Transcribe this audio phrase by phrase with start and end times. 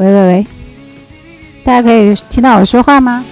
[0.00, 0.46] 喂喂喂，
[1.62, 3.22] 大家可以听到我说话吗？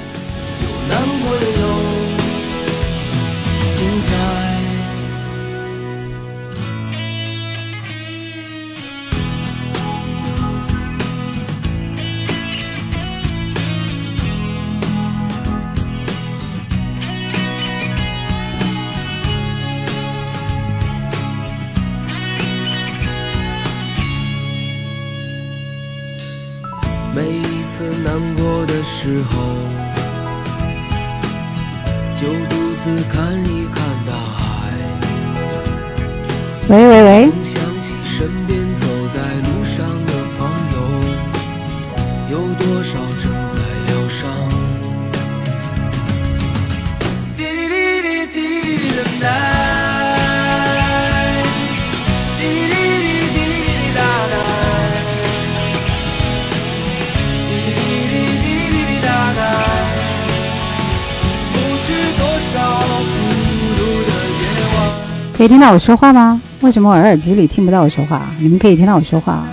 [65.38, 66.42] 可以听到我说话吗？
[66.62, 68.28] 为什么我耳机里听不到我说话？
[68.40, 69.46] 你们可以听到我说话，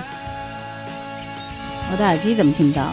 [1.91, 2.88] 我的耳机怎么听不到？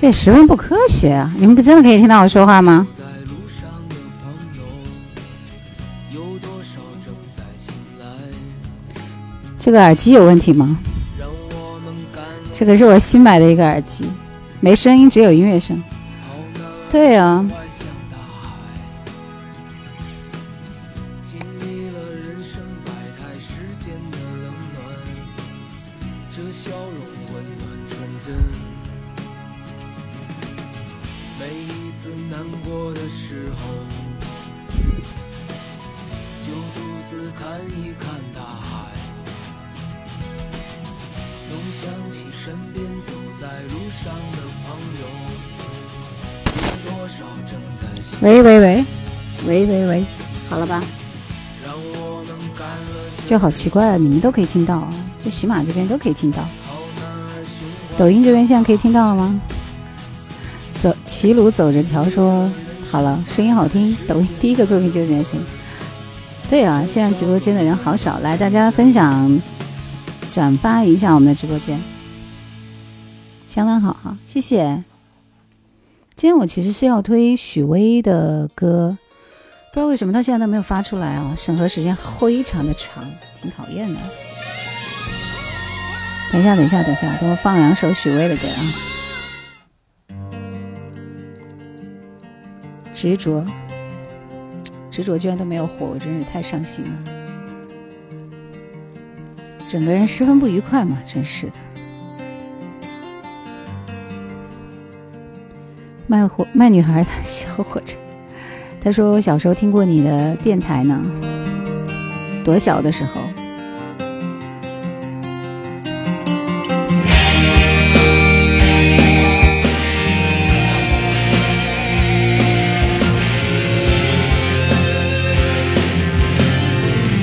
[0.00, 1.28] 这十分不科学啊！
[1.38, 2.86] 你们真的可以听到我说话吗？
[9.58, 10.78] 这个耳机有问题吗？
[12.54, 14.08] 这个是我新买的一个耳机，
[14.60, 15.82] 没声音，只有音乐声。
[16.92, 17.44] 对啊。
[53.28, 56.48] 就好奇怪啊，你们都可以听到啊，就喜马这边都可以听到。
[57.98, 59.38] 抖音这边现在可以听到了吗？
[60.72, 62.50] 走齐鲁走着瞧说
[62.90, 63.94] 好了，声音好听。
[64.08, 65.46] 抖音第一个作品就是这声音。
[66.48, 69.38] 对啊，现在直播间的人好少，来大家分享
[70.32, 71.78] 转发一下我们的直播间，
[73.46, 74.82] 相当好哈，谢谢。
[76.16, 78.96] 今天我其实是要推许巍的歌，
[79.78, 81.32] 不知道为什么到现在都没有发出来啊！
[81.36, 83.00] 审核时间非常的长，
[83.40, 84.00] 挺讨厌的。
[86.32, 88.58] 等一下，等一下，等一下，等我放两首许巍的歌啊！
[92.92, 93.46] 执着，
[94.90, 96.90] 执着居然都没有火，我真是太伤心了，
[99.68, 101.52] 整个人十分不愉快嘛，真是的。
[106.08, 107.96] 卖火卖女孩的小火车，
[108.80, 110.98] 他说：“我小时候听过你的电台呢，
[112.44, 113.20] 多小的时候。”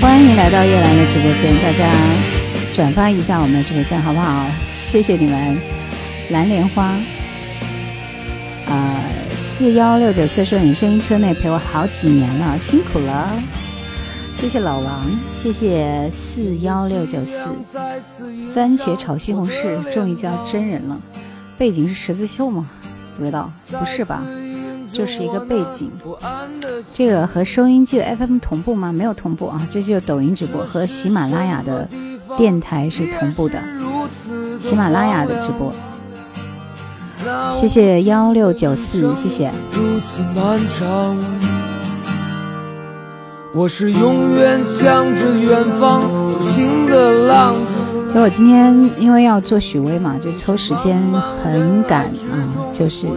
[0.01, 1.89] 欢迎来到叶兰的直播间，大家
[2.73, 4.45] 转发一下我们的直播间好不好？
[4.71, 5.57] 谢谢你们，
[6.29, 6.95] 蓝莲花。
[8.67, 9.01] 啊
[9.57, 13.31] 四幺六九四说：“你声音车内陪我好几年了，辛苦了，
[14.35, 17.47] 谢谢老王，谢谢四幺六九四。
[18.53, 20.99] 番茄炒西红柿终于叫真人了，
[21.57, 22.69] 背景是十字绣吗？
[23.17, 24.21] 不知道，不是吧？
[24.91, 25.89] 就是一个背景。
[26.93, 28.91] 这个和收音机的 FM 同步吗？
[28.91, 31.87] 没有同步啊，这就是抖音直播和喜马拉雅的
[32.35, 33.63] 电台是同步的，
[34.59, 35.73] 喜马拉雅的直播。”
[37.53, 39.51] 谢谢幺六九四，谢谢。
[43.53, 46.03] 我是永远向着远方
[46.41, 48.13] 行的浪子。
[48.13, 51.01] 就我今天因为要做许巍嘛，就抽时间
[51.41, 53.07] 很赶啊，就是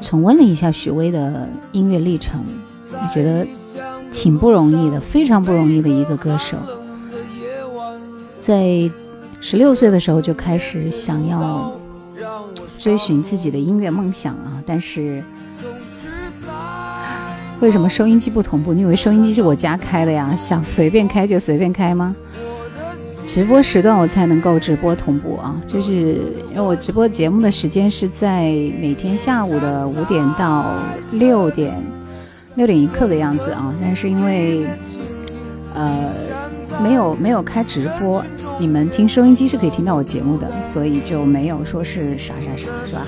[0.00, 2.44] 重温了一下许巍的音乐历程，
[2.92, 3.46] 我觉得
[4.12, 6.56] 挺不容易的，非常不容易的一个歌手。
[8.42, 8.90] 在
[9.40, 11.72] 十六岁的时候就开始想要。
[12.78, 14.62] 追寻自己的音乐梦想啊！
[14.64, 15.22] 但是
[17.60, 18.72] 为什么收音机不同步？
[18.72, 20.34] 你以为收音机是我家开的呀？
[20.36, 22.14] 想随便开就随便开吗？
[23.26, 28.44] 直播时段我才能够直播同步啊，就是因为我直播节目的时间是在
[28.80, 30.72] 每天下午的五点到
[31.10, 31.74] 六点，
[32.54, 33.70] 六点一刻的样子啊。
[33.82, 34.66] 但是因为
[35.74, 36.10] 呃
[36.82, 38.24] 没有没有开直播，
[38.60, 43.06] 你们听收音机是可以听到我节目的，所以就没有说是啥啥啥，是吧？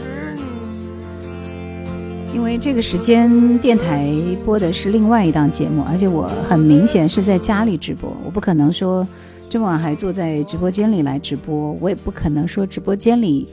[2.32, 4.14] 因为这个时间电台
[4.44, 9.06] 播的是另外一档节目，而且我很明显是在家里直播，我不可能说
[9.49, 13.44] 这么晚还坐在直播间里来直播，我也不可能说直播间里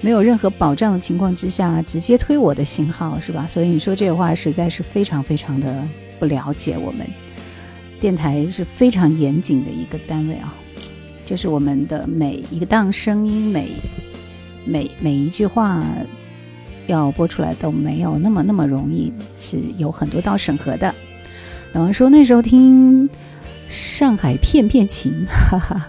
[0.00, 3.46] 没有任何保障的情况之下直接推我的信号，是吧？
[3.48, 5.86] 所以你说这话实在是非常非常的
[6.18, 7.06] 不了解我们
[8.00, 10.52] 电台是非常严谨的一个单位啊，
[11.28, 13.68] 就是我们的每一个档声音每
[14.64, 15.84] 每每一句话。
[16.86, 20.94] 要播出来都没有那么那么容易，是有很多道审核的。
[21.74, 23.06] 老王说那时候听
[23.68, 25.86] 《上海片片情》， 哈哈。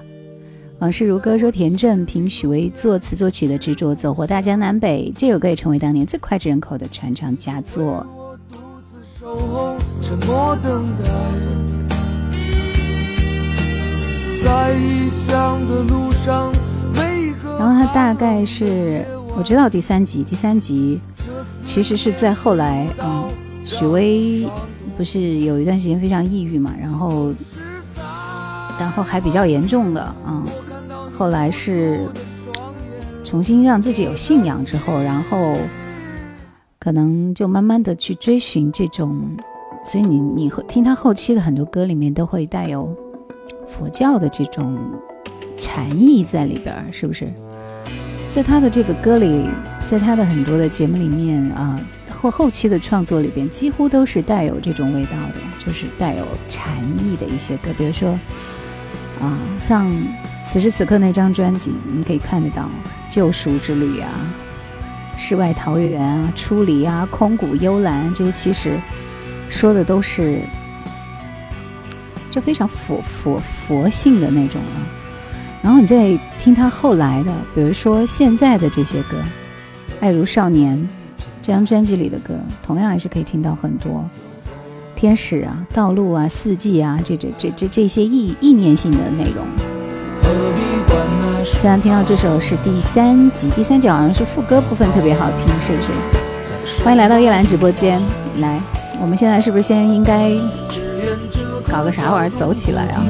[0.80, 8.06] 往事如歌说田震凭许巍作词作曲的执着，走过大江南北，这首歌也成为当年最脍炙人口的传唱佳作。
[14.44, 16.52] 在异乡的路上
[17.58, 19.06] 然后他大概是。
[19.38, 21.00] 我知道第三集，第三集
[21.64, 23.26] 其实是在后来啊，
[23.64, 24.50] 许巍
[24.98, 27.32] 不是有一段时间非常抑郁嘛，然后
[28.78, 30.44] 然后还比较严重的啊，
[31.18, 32.06] 后来是
[33.24, 35.56] 重新让自己有信仰之后，然后
[36.78, 39.16] 可能就慢慢的去追寻这种，
[39.86, 42.94] 所以你你听他后期的很多歌里面都会带有
[43.70, 44.78] 佛教的这种
[45.58, 47.32] 禅意在里边，是不是？
[48.36, 49.50] 在他的这个歌里，
[49.88, 51.80] 在他的很多的节目里面啊，
[52.12, 57.70] 后后期的创作里边，几乎都是带有这种味道的，就是带有禅意的一些歌。
[57.78, 58.12] 比如说
[59.20, 59.92] 啊，像
[60.46, 62.64] 此时此刻那张专辑，你可以看得到
[63.14, 64.10] 《救赎之旅》啊，
[65.20, 68.80] 《世外桃源》啊，《出离》啊，《空谷幽兰》这些，其实
[69.50, 70.40] 说的都是
[72.32, 74.78] 就非常佛佛佛性的那种啊。
[75.62, 79.18] 然后你再听他后来的，比如说现在的这些歌，
[80.00, 80.78] 《爱如少年》
[81.44, 82.34] 这张专辑里的歌，
[82.64, 84.04] 同样也是可以听到很多
[84.96, 89.46] 天使啊、道路啊、四季啊，这这这这这些意意念性的内容。
[91.44, 95.92] 现在听到这首是第三集，第三集好像是副歌部分特别好听，是不是？
[96.84, 98.02] 欢迎来到叶兰直播间，
[98.38, 98.62] 来，
[99.02, 100.32] 我们现在是不是先应该
[101.70, 103.06] 搞个啥玩意儿走起来啊？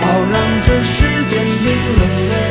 [0.00, 1.66] 好让这世间冰
[1.98, 2.47] 冷的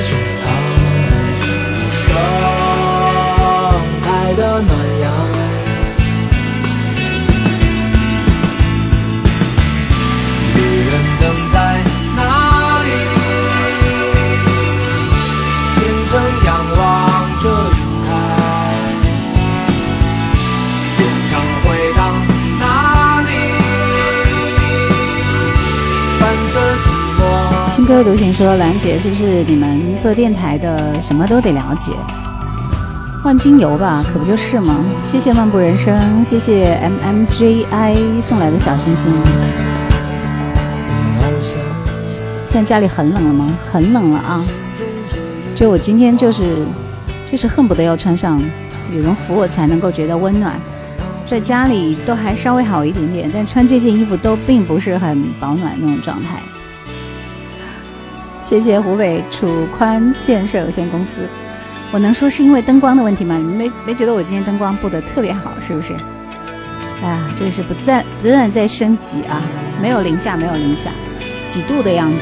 [27.88, 31.94] 歌独行说：“兰姐，是不是你们做电台的什么都得了解？
[33.24, 34.84] 换精油吧，可不就是吗？
[35.02, 39.10] 谢谢漫步人生，谢谢 M M J I 送来的小星星。
[42.44, 43.48] 现在家里很冷了吗？
[43.72, 44.44] 很冷了啊！
[45.56, 46.58] 就我今天就是，
[47.26, 48.38] 就是恨不得要穿上
[48.92, 50.60] 羽绒服，我才能够觉得温暖。
[51.26, 56.42] 在家里都还稍微好一点点，但穿这件衣服都并不是很保暖那种状态。”
[58.48, 61.28] 谢谢湖北楚宽建设有限公司。
[61.92, 63.36] 我能说是因为灯光的问题吗？
[63.36, 65.94] 你们没没觉得我今天灯光布的特别好，是不是？
[67.04, 69.42] 哎呀，这个是不在不断在升级啊，
[69.82, 70.92] 没有零下，没有零下，
[71.46, 72.20] 几度的样子。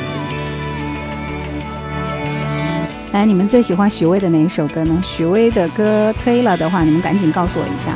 [3.11, 4.99] 来，你们最喜欢许巍的哪一首歌呢？
[5.03, 7.91] 许巍的歌推了的话，你们赶紧告诉我一下。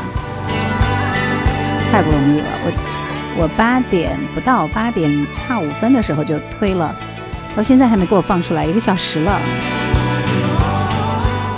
[1.91, 6.95] 太不容易了，我我八点不到，八点差五分的时候就推了。
[7.56, 9.39] 到现在还没给我放出来，一个小时了。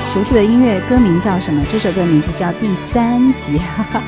[0.04, 1.64] 熟悉的音乐歌名叫什么？
[1.70, 3.58] 这首歌名字叫《第三集》。
[3.60, 4.02] 哈哈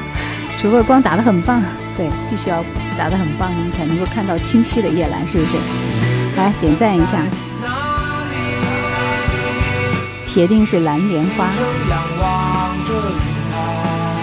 [0.57, 1.61] 主播光打得很棒，
[1.95, 2.63] 对，必须要
[2.97, 5.57] 打得很棒，你才能够看到清晰的夜蓝，是不是？
[6.35, 7.19] 来点赞一下，
[10.25, 11.49] 铁定是蓝莲花。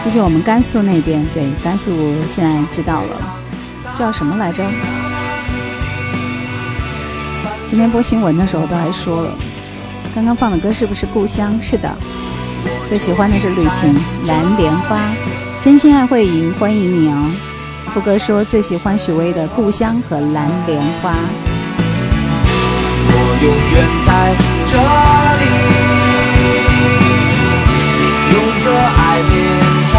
[0.03, 3.41] 这是我们甘肃那边，对，甘肃现在知道了，
[3.95, 4.65] 叫什么来着？
[7.71, 9.33] 今天播新闻的时候都还说了，
[10.13, 11.57] 刚刚放的歌是不是故乡？
[11.63, 11.97] 是的，
[12.85, 13.95] 最喜欢的是旅行，
[14.27, 14.99] 蓝莲花，
[15.61, 17.31] 真心爱会赢，欢迎你哦。
[17.95, 21.15] 副歌说最喜欢许巍的故乡和蓝莲花。
[23.13, 24.35] 我永远在
[24.67, 24.77] 这
[25.39, 25.47] 里，
[28.35, 29.33] 用着爱面
[29.93, 29.95] 朝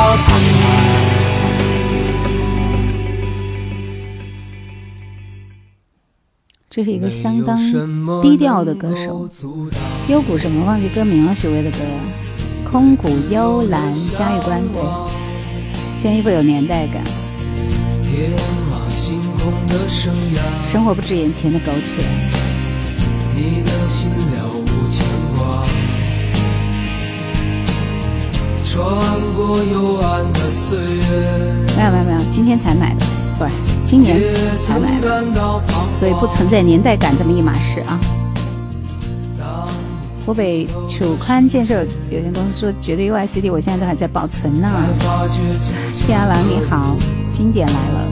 [6.74, 7.58] 这是一个相当
[8.22, 9.30] 低调的歌手，
[10.08, 11.36] 幽谷什么忘记歌名了？
[11.36, 11.80] 许巍的歌，
[12.64, 17.04] 空谷幽兰嘉峪关，对，牵衣服有年代感。
[18.02, 18.32] 天
[18.70, 22.02] 马行空的生涯，生活不止眼前的苟且。
[23.36, 25.66] 你的心了无牵挂，
[28.64, 28.82] 穿
[29.36, 31.04] 过幽暗的岁月。
[31.76, 33.06] 没有没有没有，今天才买的，
[33.42, 33.54] 不是
[33.88, 34.20] 今年
[34.64, 35.24] 才买的，
[36.00, 38.00] 所以不存在年代感这么一码事啊。
[40.24, 44.72] 湖北楚宽建设有限公司说绝对 U I C D，我现在都还在保存呢。
[46.06, 46.96] 天涯郎你好，
[47.34, 48.08] 经典来了。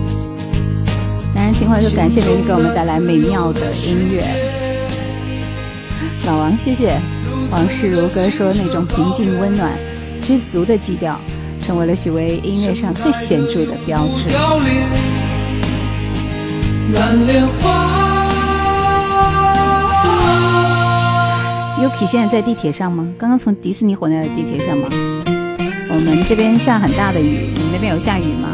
[1.36, 4.24] 男人情怀说感谢美女给我们带来美妙的音乐。
[6.26, 7.00] 老王谢谢。
[7.52, 9.72] 往事如歌说那种平静温暖、
[10.24, 11.20] 知足的基调，
[11.64, 15.19] 成为了许巍音乐上最显著的标志。
[16.94, 18.28] 蓝莲花。
[21.82, 23.08] Yuki 现在在地铁上吗？
[23.18, 24.88] 刚刚从迪士尼回来的地铁上吗？
[25.90, 28.50] 我们这边下很大的雨，你们那边有下雨吗？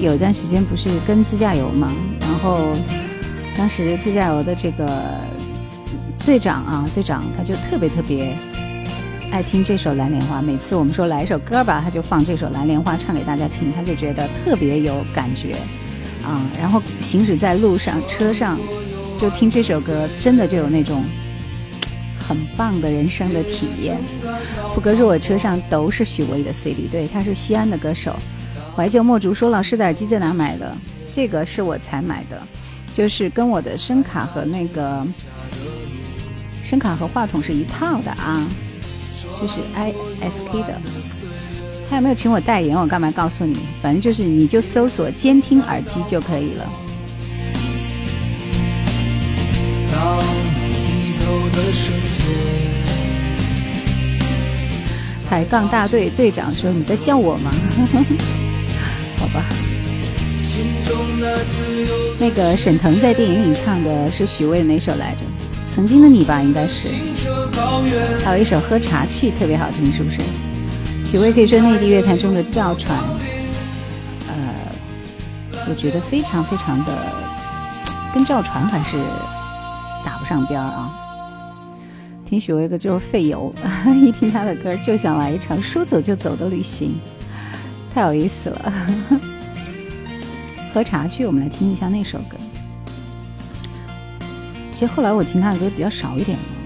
[0.00, 2.58] 有一段时间不是跟自驾游嘛，然后
[3.56, 4.88] 当时自驾游的这个
[6.24, 8.34] 队长啊，队长他就特别特别
[9.30, 15.54] 爱听这首《蓝莲花》，每次我们说来一首歌吧，他就放这首《蓝莲花》唱给大家听，他就觉得特别有感觉
[16.24, 16.40] 啊。
[16.58, 18.58] 然后行驶在路上、车上
[19.20, 21.04] 就听这首歌，真的就有那种
[22.18, 23.98] 很棒的人生的体验。
[24.74, 28.16] 副歌说：“我车上都是许巍的 CD，对，他是西安的歌手。”
[28.80, 30.74] 怀旧墨竹说：“老师的耳机在哪买的？
[31.12, 32.42] 这个是我才买的，
[32.94, 35.06] 就是跟我的声卡和那个
[36.64, 38.42] 声卡和话筒是一套的啊，
[39.38, 40.80] 就是 I S K 的。
[41.90, 42.74] 他有没有请我代言？
[42.74, 43.58] 我干嘛告诉你？
[43.82, 46.64] 反正就是你就搜索监听耳机就可以了。”
[55.28, 57.52] 海杠大队队长说：“你在叫我吗？”
[59.32, 59.46] 好吧，
[62.18, 65.24] 那个沈腾在电影里唱的是许巍的哪首来着？
[65.72, 66.88] 曾经的你吧，应该是。
[68.24, 70.18] 还有一首《喝茶去》特别好听，是不是？
[71.04, 72.98] 许巍可以说内地乐坛中的赵传，
[74.28, 74.34] 呃，
[75.68, 76.92] 我觉得非常非常的
[78.12, 78.96] 跟赵传还是
[80.04, 80.90] 打不上边儿啊。
[82.28, 83.54] 听许巍的就是费油，
[84.04, 86.94] 一听他的歌就想来一场说走就走的旅行。
[87.92, 88.72] 太有意思了，
[90.72, 92.36] 喝茶去，我们来听一下那首歌。
[94.72, 96.38] 其实后来我听他的歌比较少一点。
[96.38, 96.59] 了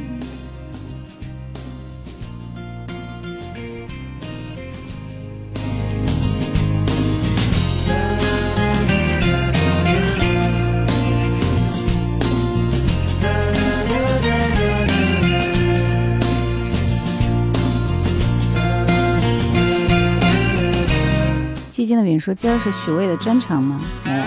[22.25, 23.79] 说：“今儿是许巍的专场吗？
[24.03, 24.25] 没有，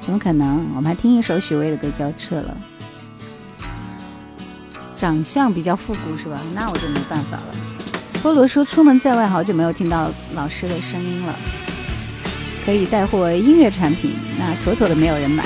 [0.00, 0.66] 怎么可能？
[0.74, 2.56] 我们还听一首许巍的歌就要撤了。
[4.96, 6.40] 长相比较复古是吧？
[6.52, 7.54] 那我就没办法了。”
[8.24, 11.32] 菠萝说：“出门在外，好久没有听到老师的声音了。
[12.64, 15.44] 可以带货音乐产品，那妥妥的没有人买。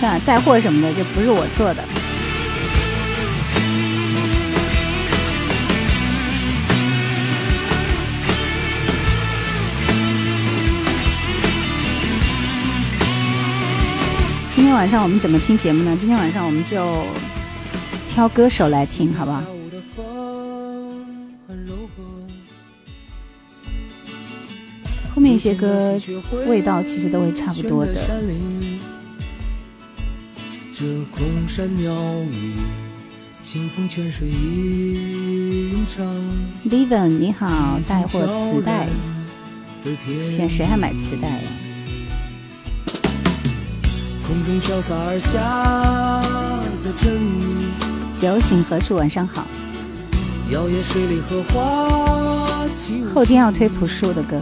[0.00, 1.84] 算了带货什么的，就不是我做的。”
[14.72, 15.94] 天晚上我们怎么听节目呢？
[16.00, 17.04] 今天晚上我们就
[18.08, 19.42] 挑歌手来听，好不好？
[25.14, 26.00] 后面一些歌
[26.48, 27.92] 味道其实都会差不多的。
[36.64, 38.88] Liven 你好，带货磁带，
[40.30, 41.42] 现在谁还买磁带呀？
[44.32, 45.38] 空中飘洒而下
[46.82, 47.68] 的阵雨。
[48.18, 48.96] 酒醒何处？
[48.96, 49.46] 晚上好。
[50.48, 53.14] 摇曳水里荷花起舞。
[53.14, 54.40] 后天要推朴树的歌。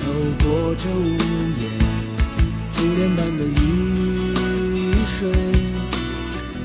[0.00, 0.10] 透
[0.42, 1.04] 过这屋
[1.60, 1.78] 檐，
[2.72, 5.30] 珠帘般的雨水，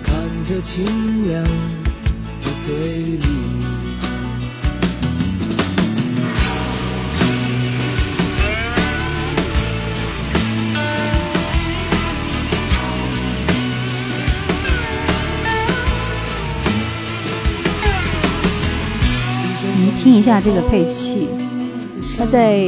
[0.02, 1.44] 看着清凉。
[20.04, 21.28] 听一下这个配器，
[22.18, 22.64] 他在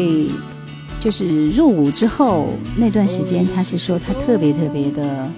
[0.99, 5.29] 就是入伍之后那段时间，他是说他特别特别的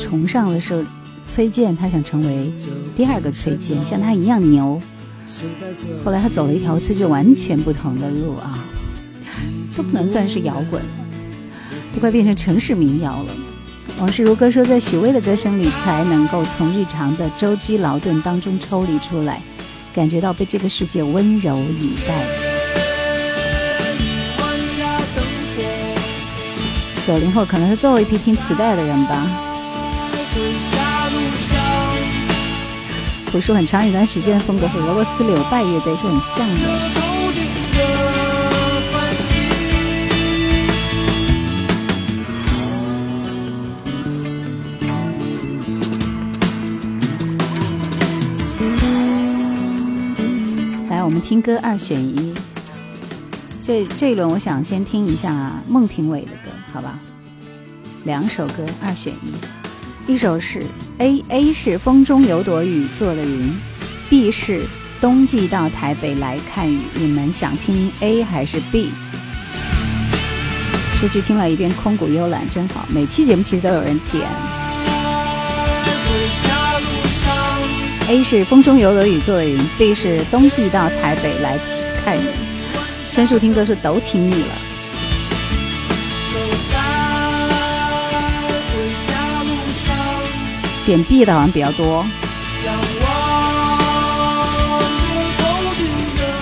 [0.00, 0.84] 崇尚的是
[1.28, 2.50] 崔健，他想成为
[2.96, 4.80] 第二个崔健，像他一样牛。
[6.04, 8.64] 后来他走了一条崔健完全不同的路啊，
[9.76, 10.80] 都不能算是摇滚，
[11.92, 13.34] 都快变成城市民谣了。
[14.00, 19.42] 往事如歌说，在许巍的歌声里，才能够从日常的舟车劳顿当中抽离出来。
[19.94, 22.26] 感觉到被这个世界温柔以待。
[27.06, 29.24] 九零后可能是最后一批听磁带的人吧。
[33.30, 37.03] 朴树很长一段时间的风格和俄罗斯柳拜乐队是很像的。
[51.04, 52.32] 我们听歌二选一，
[53.62, 56.98] 这这一轮我想先听一下孟庭苇的歌，好吧？
[58.04, 59.12] 两首歌二选
[60.06, 60.62] 一，一首是
[60.96, 63.52] A A 是风中有朵雨做的云
[64.08, 64.62] ，B 是
[64.98, 66.80] 冬季到台北来看雨。
[66.94, 68.90] 你们想听 A 还是 B？
[70.98, 74.53] 出去听了一遍空谷幽兰真好，每期节目其实都有人点。
[78.06, 81.58] A 是风中有朵雨做的云，B 是冬季到台北来
[82.04, 82.20] 看雨。
[83.10, 84.48] 陈树听歌是都听腻了。
[90.84, 92.04] 点 B 的好像比较多。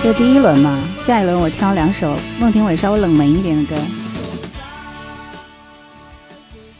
[0.03, 3.81] 这第一轮嘛，下一轮我挑两首孟庭苇稍微冷门一点的歌。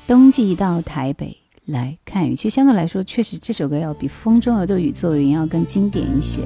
[0.05, 1.42] 冬季到台北。
[1.65, 6.41] 来看雨，其实相对来说，确实这首歌要比《风中有朵雨做的云》要更经典一些。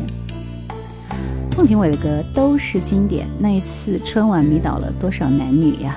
[1.57, 5.95] 孟庭苇的歌都是经典，那一次春晚迷倒了多少男女呀？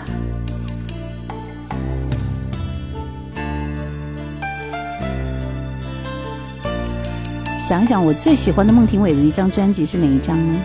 [7.58, 10.58] 想想我最喜欢的孟庭苇的一张专辑是哪一张呢？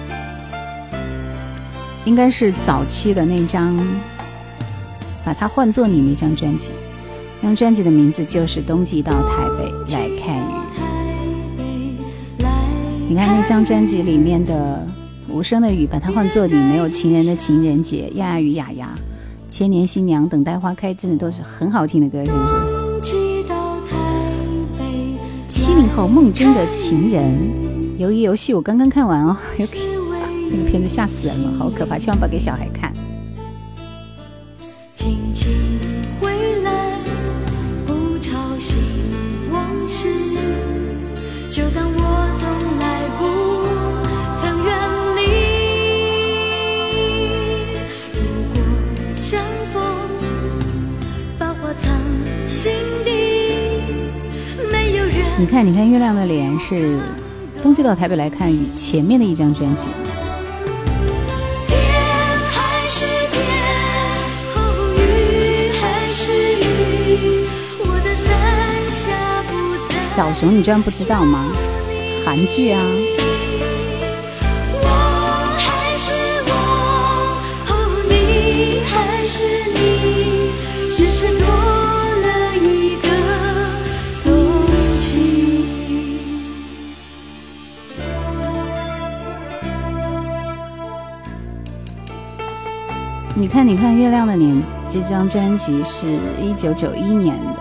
[2.06, 3.78] 应该是早期的那张，
[5.26, 6.70] 把它换作你那张专辑。
[7.42, 10.42] 这张专辑的名字就是《冬季到台北来看雨》。
[13.08, 14.84] 你看那张专辑里面的
[15.32, 18.90] 《无声的雨》，把它换作《你没有情人的情人节》，《亚亚与雅雅》，
[19.56, 22.56] 《千年新娘》，《等待花开》，真的都是很好听的歌，是不是？
[25.48, 27.32] 七零后梦中的情人，
[28.04, 32.92] 《鱿鱼游戏》我刚刚看完哦， 那个片子吓死人了，好可怕，千万不要给小孩看。
[55.38, 56.98] 你看，你看，月亮的脸是
[57.62, 59.90] 冬季到台北来看雨前面的一张专辑。
[70.16, 71.46] 小熊，你居然不知道吗？
[72.24, 72.82] 韩剧啊。
[93.56, 94.52] 看，你看，《月亮的脸》
[94.90, 97.52] 这张专辑是一九九一年的，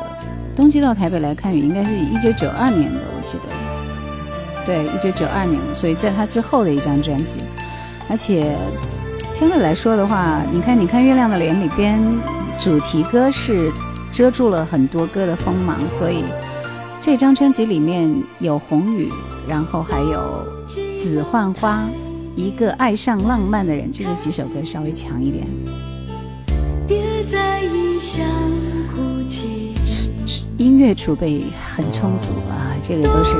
[0.56, 4.66] 《冬季到台北来看雨》应该是一九九二年的，我记得。
[4.66, 7.36] 对，一九九二年，所以在他之后的一张专辑。
[8.10, 8.56] 而且
[9.34, 11.96] 相对来说的话，你看，你看，《月亮的脸》里边
[12.58, 13.70] 主题歌是
[14.10, 16.24] 遮住了很多歌的锋芒，所以
[17.00, 19.12] 这张专辑里面有红雨，
[19.48, 20.44] 然后还有
[20.98, 21.84] 紫幻花。
[22.36, 25.46] 一个爱上浪漫的人，就这几首歌稍微强一点。
[27.24, 28.22] 别在异乡
[28.94, 29.74] 哭泣。
[30.58, 33.34] 音乐储备很充足啊，这个都是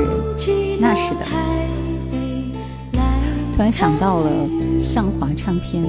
[0.79, 1.25] 那是的。
[3.55, 4.31] 突然想到了
[4.79, 5.83] 上华唱片。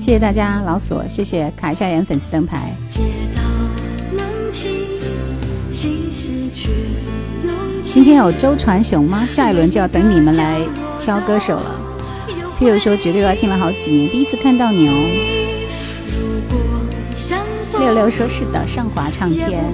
[0.00, 2.72] 谢谢大家，老索，谢谢卡一下眼粉丝灯牌。
[7.84, 9.24] 今天有周传雄吗？
[9.26, 10.60] 下一轮就要等你们来
[11.04, 11.81] 挑歌手了。
[12.62, 14.94] 譬如说，绝对要听了好几年，第一次看到你哦。
[17.76, 19.64] 六六说是的，上华唱片。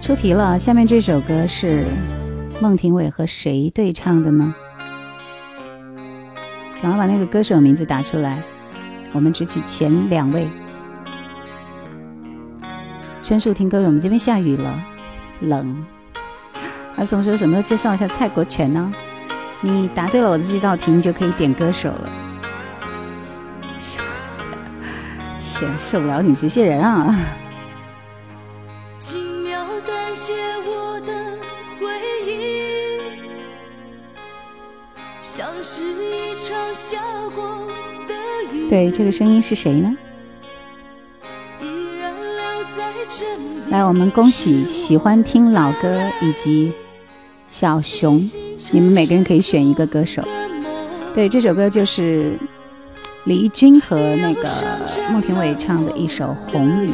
[0.00, 1.84] 出题了，下面这首歌是
[2.60, 4.54] 孟庭苇和谁对唱的呢？
[6.80, 8.40] 赶快把那个歌手名字打出来，
[9.12, 10.48] 我们只取前两位。
[13.20, 14.80] 申诉听歌，我们这边下雨了，
[15.40, 15.84] 冷。
[16.96, 17.60] 阿松说什么？
[17.60, 18.92] 介绍一下蔡国权呢？
[19.60, 22.25] 你答对了我的这道题，你就可以点歌手了。
[25.58, 27.14] 天，受不了你们这些人啊！
[38.68, 39.96] 对，这个声音是谁呢？
[43.70, 46.72] 来，我们恭喜喜欢听老歌以及
[47.48, 48.18] 小熊，
[48.70, 50.22] 你们每个人可以选一个歌手。
[51.14, 52.38] 对，这首歌就是
[53.26, 54.48] 李翊君和那个
[55.10, 56.90] 孟庭苇唱的一首《红雨》。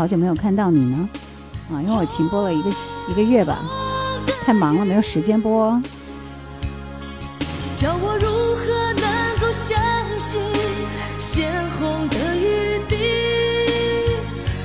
[0.00, 1.06] 好久没有看到你呢？
[1.70, 2.70] 啊，因为我停播了一个
[3.06, 3.58] 一个月吧，
[4.46, 5.78] 太忙了，没有时间播。
[7.76, 9.78] 叫我如何能够相
[10.18, 10.40] 信
[11.18, 12.96] 鲜红的雨滴，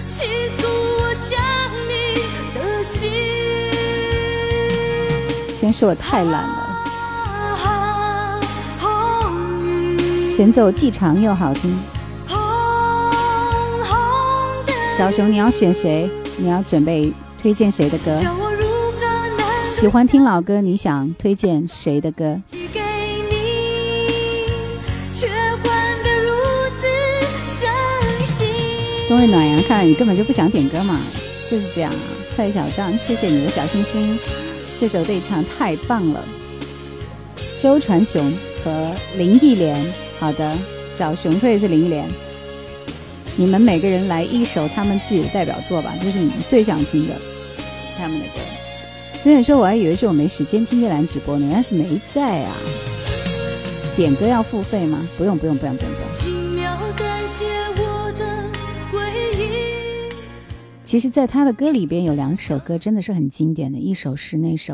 [0.08, 0.26] 倾
[0.58, 1.38] 诉我想
[1.90, 2.16] 你
[2.58, 3.12] 的心。
[5.60, 6.62] 真是我太懒了。
[10.34, 11.78] 前奏既长又好听。
[14.98, 16.10] 小熊，你要选谁？
[16.38, 18.16] 你要准备推荐谁的歌？
[19.62, 22.40] 喜欢听老歌，你想推荐谁的歌？
[29.10, 30.98] 冬日暖阳，看来你根本就不想点歌嘛，
[31.52, 32.00] 就是这样啊。
[32.34, 34.18] 蔡小张，谢谢你的小心心，
[34.80, 36.24] 这首对唱太棒了。
[37.62, 38.32] 周传雄
[38.64, 39.76] 和林忆莲，
[40.20, 42.10] 好的，小熊推的是林忆莲。
[43.38, 47.20] 你们每个人来一首他们自己的代表作吧，就是你们最想听的
[47.98, 48.40] 他们的歌。
[49.26, 52.56] 有点说我还以为是我没时间听叶兰直播呢，原来是没在啊。
[53.98, 55.06] 点歌要付费吗？
[55.18, 56.10] 不用不用不用不用不用。
[60.86, 64.74] 其实，在他的歌里边有两首歌真的是很经典的，一首是那首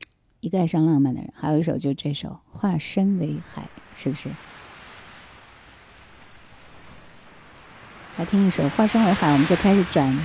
[0.40, 3.62] 《一个爱上浪漫的人》，还有一首就是这首《化身为海》，
[4.02, 4.30] 是不是？
[8.18, 10.18] 来听一首化身为海我们就开始转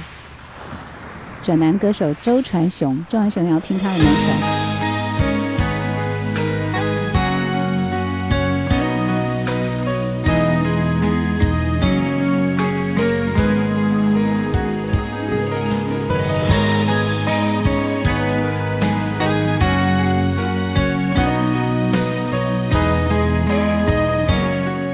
[1.44, 4.52] 转男歌手周传雄周传雄要听他的哪首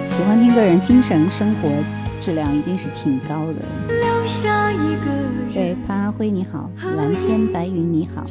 [0.07, 1.69] 喜欢听个人精神生活
[2.27, 3.55] 质量一定是挺高的。
[5.53, 8.21] 对，潘阿辉你好，蓝天白云你好。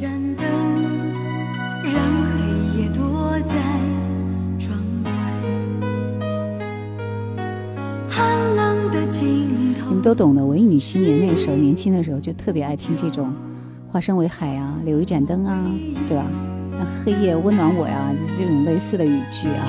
[9.88, 13.32] 你们都懂得，文艺女青年那时候年轻的时候就特别爱听这种
[13.90, 15.58] “化身为海”啊，“留一盏灯”啊，
[16.06, 16.26] 对吧？
[16.72, 19.64] 那黑夜温暖我呀，就这种类似的语句啊。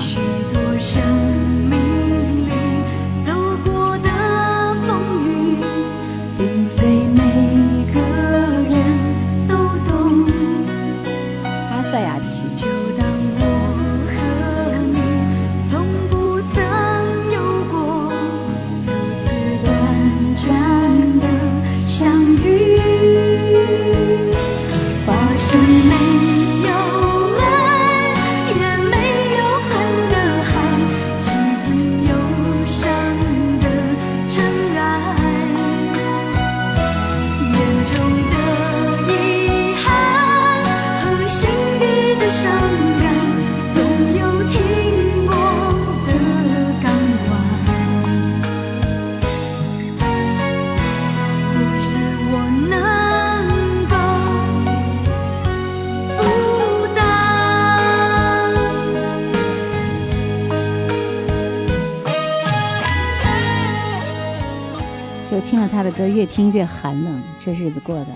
[65.78, 68.06] 他的歌越听越寒冷，这日子过的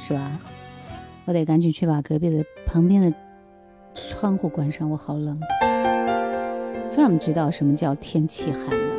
[0.00, 0.40] 是吧？
[1.26, 3.12] 我得赶紧去把隔壁的旁边的
[3.94, 5.38] 窗户关上，我好冷。
[6.90, 8.89] 这让我们知道什么叫天气寒冷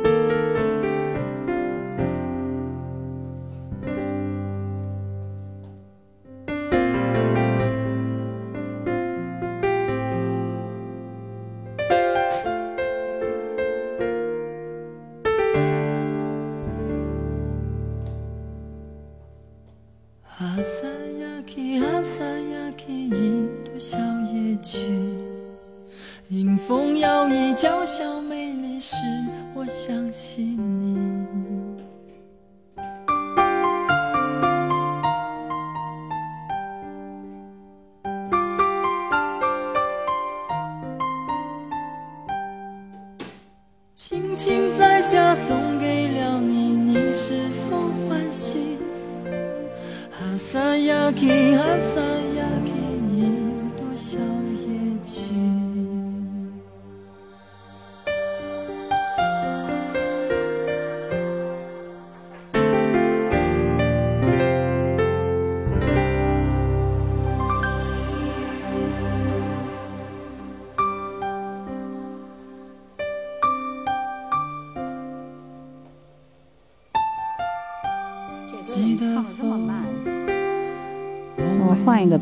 [27.94, 28.96] 小美丽使
[29.52, 31.26] 我相信你。
[43.94, 47.76] 轻轻摘下送给了你你是否
[48.08, 48.78] 欢喜？
[50.38, 50.74] 萨
[51.94, 52.01] 萨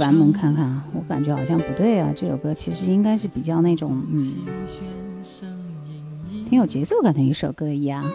[0.01, 2.11] 版本看看啊，我感觉好像不对啊。
[2.17, 4.19] 这首歌其实应该是比较那种，嗯，
[6.49, 8.11] 挺有节奏感的一首歌一样。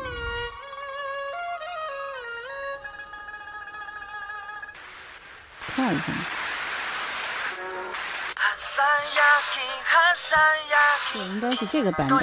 [5.76, 6.06] 看一下。
[11.14, 12.18] 对，应该是这个版本。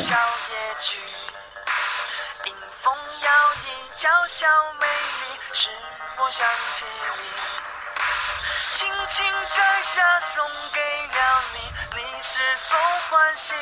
[9.15, 10.01] 轻在下
[10.35, 10.41] 送
[10.73, 10.81] 给
[11.13, 11.21] 了
[11.53, 11.57] 你，
[11.97, 12.73] 你是否
[13.11, 13.53] 欢喜？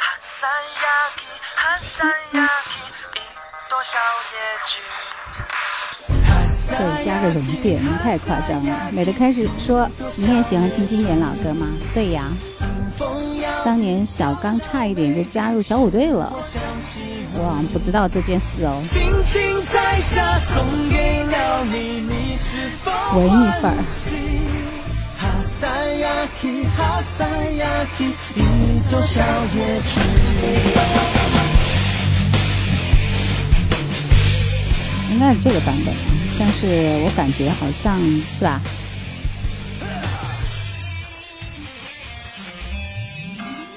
[0.00, 0.50] 哈萨
[0.82, 0.82] 雅
[1.16, 1.22] 琪，
[1.54, 2.02] 哈萨
[2.36, 2.82] 雅琪，
[3.14, 3.22] 一
[3.70, 3.94] 朵小
[4.32, 4.34] 野
[4.66, 4.82] 菊。
[6.68, 8.90] 这加个熔点，太夸张了。
[8.90, 11.68] 美的开始说，你也喜欢听经典老歌吗？
[11.94, 12.24] 对呀。
[13.64, 16.32] 当年小刚差一点就加入小虎队了，
[17.34, 18.82] 我好像不知道这件事哦。
[23.14, 23.78] 文艺范儿。
[35.10, 35.94] 应该是这个版本，
[36.38, 38.00] 但是我感觉好像
[38.38, 38.60] 是吧。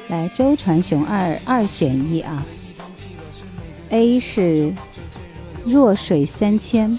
[0.08, 2.43] 来，周传雄二二选一啊
[3.89, 4.73] ！A 是
[5.65, 6.97] 弱水三千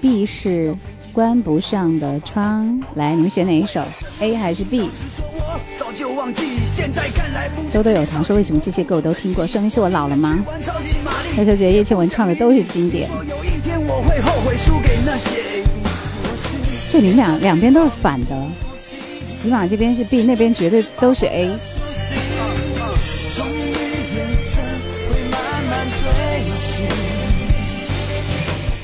[0.00, 0.72] ，B 是
[1.12, 2.80] 关不上的窗。
[2.94, 3.82] 来，你们选哪一首
[4.20, 4.88] ？A 还是 B？
[7.72, 9.44] 兜兜有糖说：“为什么这些歌我都听过？
[9.44, 10.38] 说明是我老了吗？”
[11.36, 13.10] 那时候觉得叶倩文唱的都是经典。
[16.92, 18.46] 就你们俩两边都是反的。
[19.26, 21.50] 起码这边是 B，那边绝对都是 A。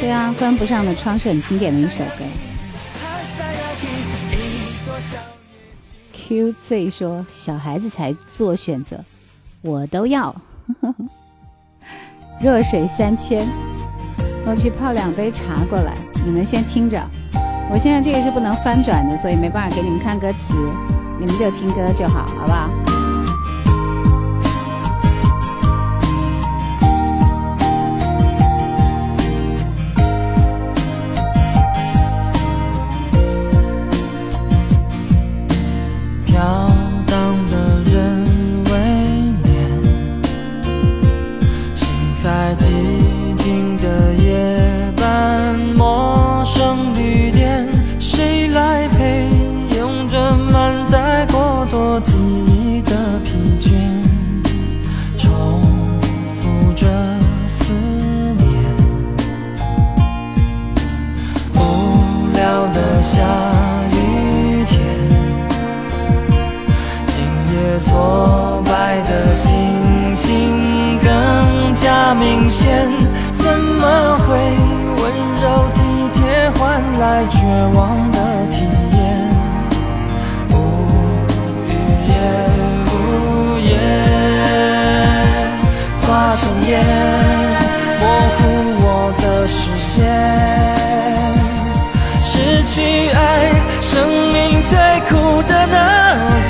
[0.00, 2.24] 对啊，关不上的窗是很经典的一首歌。
[6.28, 8.98] QZ 说：“小孩子才做选择，
[9.62, 10.34] 我都要。
[12.40, 13.46] ”热水三千，
[14.46, 17.00] 我去泡两杯茶过来，你们先听着。
[17.70, 20.54] 我现在这个是不能翻转的，所以没办法给你们看歌词，
[21.18, 22.93] 你们就听歌就好，好不好？
[72.18, 72.64] 明显，
[73.32, 74.26] 怎么会
[74.96, 75.02] 温
[75.42, 75.80] 柔体
[76.12, 77.36] 贴换来绝
[77.74, 78.18] 望的
[78.50, 78.98] 体验？
[80.50, 80.52] 无
[81.68, 81.70] 语
[82.08, 82.12] 也
[82.90, 82.92] 无
[83.58, 83.72] 言，
[86.02, 86.72] 化成烟，
[88.00, 88.02] 模
[88.36, 88.38] 糊
[88.80, 88.86] 我
[89.20, 89.92] 的视线。
[92.20, 92.32] 失
[92.64, 92.74] 去
[93.10, 93.18] 爱，
[93.80, 93.92] 生
[94.32, 94.72] 命最
[95.08, 95.76] 苦的那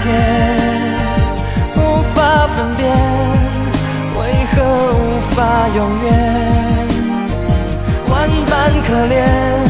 [0.03, 0.05] 天，
[1.77, 1.79] 无
[2.14, 2.16] 法
[2.48, 2.85] 分辨。
[5.35, 5.42] 无法
[5.75, 6.88] 永远，
[8.09, 9.63] 万般可怜，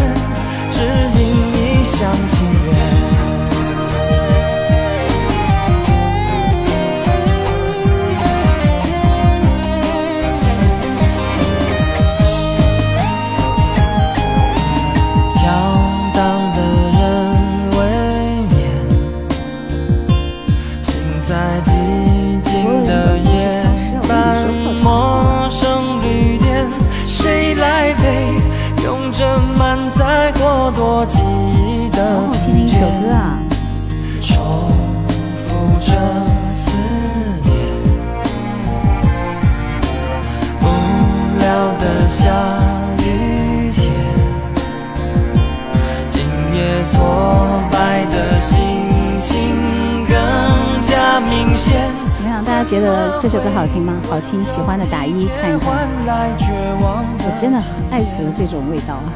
[52.74, 53.92] 觉得这首歌好听吗？
[54.10, 55.88] 好听，喜欢的打一看一看。
[56.08, 57.58] 我真的
[57.92, 59.14] 爱死了这种味道啊！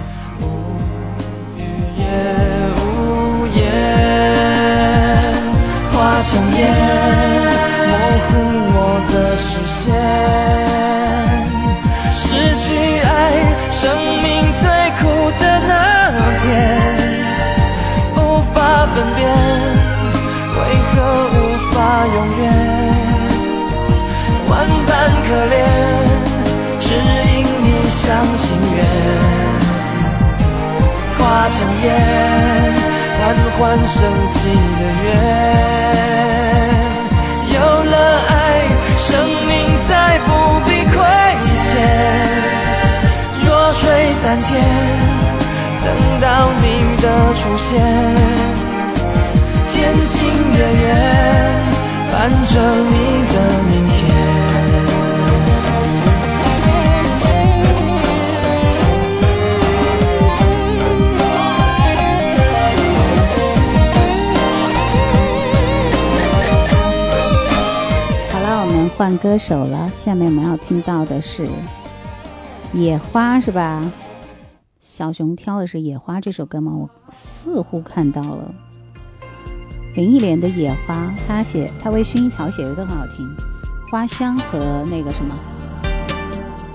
[2.79, 3.67] 无言，
[5.91, 6.71] 化成烟，
[7.91, 7.93] 模
[8.23, 8.31] 糊
[8.79, 8.79] 我
[9.11, 9.91] 的视线。
[12.15, 12.69] 失去
[13.03, 13.11] 爱，
[13.71, 13.91] 生
[14.23, 15.03] 命最苦
[15.41, 16.47] 的那天，
[18.15, 19.27] 无法分辨，
[20.55, 20.57] 为
[20.95, 20.95] 何
[21.35, 21.37] 无
[21.75, 21.75] 法
[22.07, 22.47] 永远？
[24.49, 24.91] 万般
[25.27, 25.55] 可怜，
[26.81, 27.99] 只因一厢
[28.35, 28.41] 情
[28.77, 28.79] 愿。
[31.19, 31.21] 化
[31.51, 31.87] 成烟，
[33.19, 33.21] 缓
[33.53, 33.97] 缓升
[34.29, 34.37] 起
[34.79, 35.07] 的缘。
[37.53, 37.95] 有了
[38.29, 38.33] 爱，
[38.97, 39.07] 生
[39.47, 39.51] 命
[39.89, 40.29] 再不
[40.65, 40.97] 必亏
[41.45, 41.47] 欠。
[43.47, 43.83] 弱水
[44.23, 44.49] 三千，
[45.85, 45.87] 等
[46.21, 46.27] 到
[46.63, 46.65] 你
[47.03, 47.05] 的
[47.35, 47.69] 出现。
[49.73, 50.13] 渐行
[50.57, 50.87] 远远，
[52.13, 52.51] 伴着
[52.91, 52.95] 你
[53.33, 53.35] 的
[53.71, 53.73] 明
[68.99, 71.47] 换歌手了，下面我们要听到的是
[72.73, 73.81] 《野花》，是吧？
[74.81, 76.73] 小熊挑的是《野花》这首歌吗？
[76.75, 78.53] 我似乎看到了
[79.95, 80.95] 林忆莲的《野花》，
[81.29, 83.25] 她写，她为薰衣草写的都很好听，
[83.93, 85.33] 《花香》和那个什么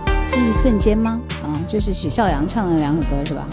[0.26, 1.20] 《记忆瞬间》吗？
[1.44, 3.46] 啊，就是许绍洋唱的两首歌，是吧？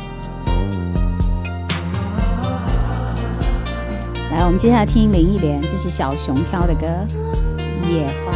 [4.30, 6.86] 来，我们接下来听林忆莲，这是小熊挑的歌，
[7.90, 8.30] 《野花》。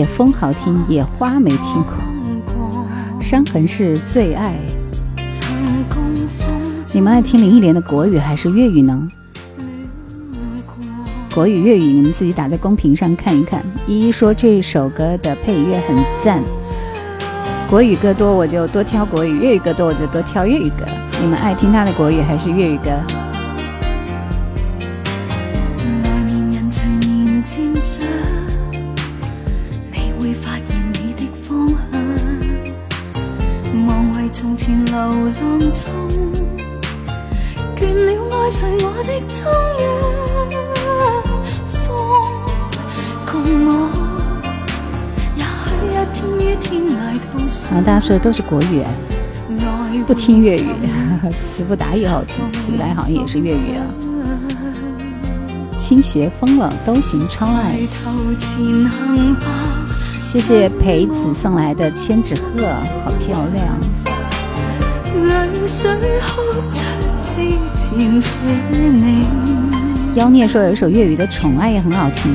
[0.00, 1.92] 野风好听，野花没听过。
[3.20, 4.54] 伤痕是最爱。
[6.94, 9.06] 你们爱听林忆莲的国语还是粤语呢？
[11.34, 13.62] 国语、粤语，你们自己打在公屏上看一看。
[13.86, 15.94] 依依说这首歌的配乐很
[16.24, 16.42] 赞，
[17.68, 20.86] 国语歌多我就多挑国语，粤语歌多我就多挑粤语歌。
[21.20, 22.90] 你们爱听他的国语还是粤语歌？
[47.82, 48.84] 大家说的都是国语，
[50.06, 50.66] 不听粤语。
[51.32, 53.84] 词不达意好听，词不达好像也是粤语啊。
[55.76, 57.76] 倾斜疯了都行，超爱。
[60.18, 62.68] 谢谢裴子送来的千纸鹤，
[63.04, 63.66] 好漂亮。
[70.14, 72.32] 妖孽说有一首粤语的《宠爱》也很好听。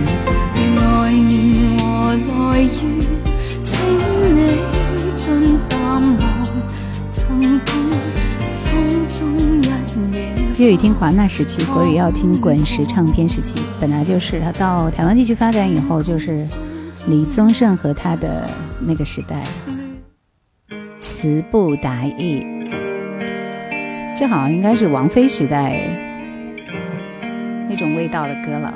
[10.58, 16.48] 粤语听华纳时期，国语要听滚石唱片时期，本来就是他到台湾地区发展以后，就是
[17.10, 18.50] 李宗盛和他的
[18.80, 19.44] 那个时代。
[21.02, 22.42] 词不达意，
[24.16, 25.78] 这好像应该是王菲时代
[27.70, 28.74] 那种味道的歌了。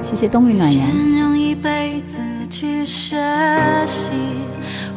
[0.00, 0.86] 谢谢冬雨暖阳。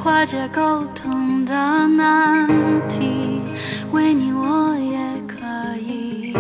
[0.04, 1.54] 化解沟通的
[1.90, 2.48] 难
[2.90, 3.40] 题，
[3.92, 4.98] 为你我也
[5.28, 5.36] 可
[5.78, 6.34] 以。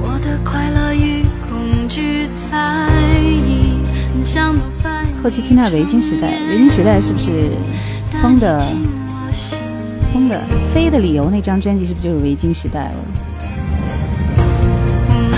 [0.00, 3.76] 我的快乐与恐惧在意，
[5.22, 7.50] 后期听到维京时代，维京时代是不是
[8.22, 8.58] 风的
[10.14, 10.40] 风的
[10.72, 12.94] 飞的理由那张专辑是不是就是维京时代了？
[14.38, 14.40] 我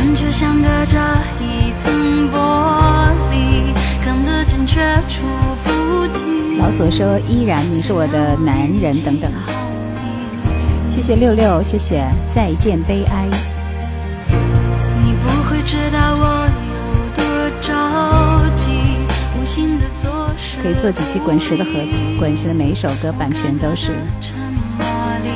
[0.05, 0.97] 们就像隔着
[1.41, 2.80] 一层玻璃。
[6.59, 9.31] 老所说依然，你是我的男人等等。
[10.91, 13.27] 谢谢六六，谢谢再见悲哀。
[20.63, 23.93] 可以做几期滚石的合集，滚石的每一首歌版权都是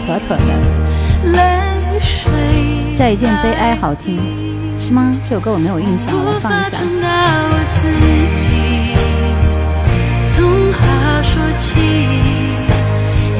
[0.06, 0.42] 妥妥的。
[2.98, 4.20] 再见悲哀好听
[4.78, 5.10] 是吗？
[5.24, 6.78] 这首歌我没有印象，我来放一下。
[11.34, 11.66] 说起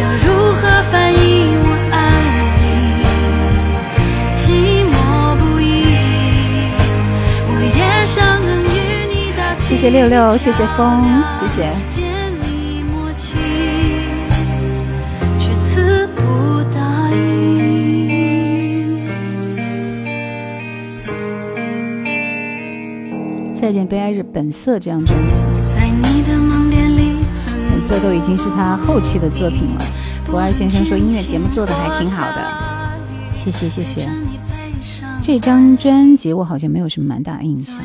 [0.01, 1.17] 要如何翻译
[1.63, 1.95] 我爱
[2.59, 2.63] 你，
[4.37, 4.43] 寂
[4.91, 4.93] 寞
[5.39, 5.63] 不已。
[7.47, 8.15] 我也想
[8.45, 8.77] 能与
[9.07, 10.83] 你打谢谢六六，谢谢风，
[11.39, 11.71] 谢谢。
[15.39, 16.19] 却词不
[16.75, 16.81] 达
[17.13, 17.15] 意。
[23.55, 25.45] 再见悲哀是本色这张专辑。
[27.87, 29.85] 色都已经是他后期的作品了。
[30.26, 32.41] 博二先生说音乐节目做的还挺好的，
[33.35, 34.09] 谢谢谢谢。
[35.22, 37.78] 这张专辑我好像没有什么蛮大印象。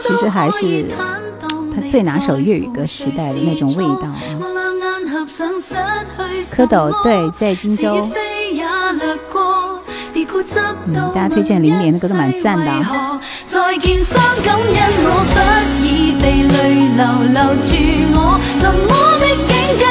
[0.00, 0.86] 其实还是
[1.74, 4.20] 他最拿手粤语歌时代的那种味道啊。
[6.54, 8.08] 蝌蚪对，在荆州。
[10.86, 12.70] 嗯，大家推荐零连的歌都蛮赞的。
[13.68, 15.36] 再见伤感，因我不
[15.84, 17.04] 已被泪流
[17.34, 17.68] 留住。
[18.18, 18.88] 我沉默
[19.20, 19.84] 的境界。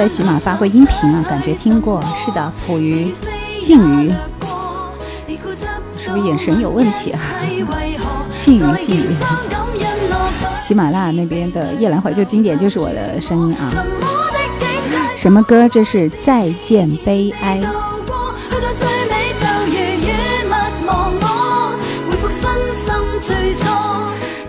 [0.00, 1.22] 在喜马发过音频啊？
[1.28, 2.02] 感觉听过。
[2.16, 3.14] 是的，普鱼、
[3.60, 4.10] 静鱼，
[5.98, 7.20] 是不是眼神有问题啊？
[8.40, 9.10] 静鱼，静鱼。
[10.56, 13.70] 喜马拉雅那边的夜兰怀旧经典就是我的声音啊。
[15.18, 15.68] 什么歌？
[15.68, 17.60] 这是《再见悲哀》。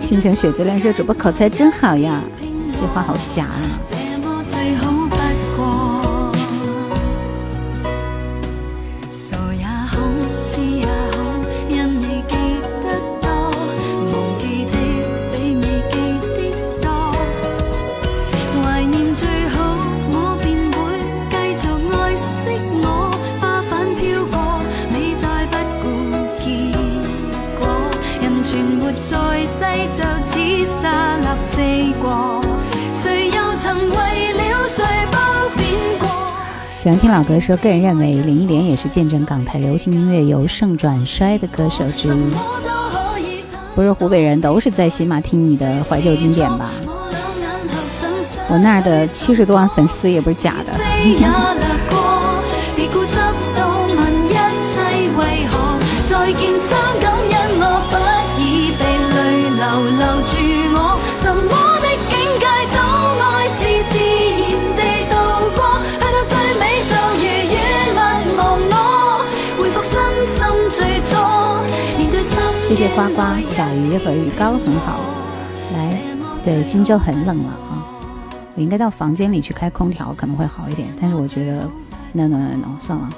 [0.02, 2.22] 倾城雪之恋说主播口才真好呀，
[2.80, 3.60] 这话好假啊。
[37.22, 42.19] 老歌说，个人认为林忆莲也是见证港台流行音乐由盛转衰的歌手之一。
[43.76, 46.72] 不是湖北人都是在喜马听你的怀旧经典吧？
[48.49, 51.61] 我那儿的七十多万粉丝也不是假的。
[72.94, 75.00] 呱呱，小鱼和鱼糕很好。
[75.74, 75.98] 来，
[76.44, 77.88] 对，荆州很冷了啊，
[78.56, 80.89] 我应该到房间里去开空调，可能会好一点。
[81.00, 81.62] 但是我觉得
[82.12, 83.10] ，no no no no，算了，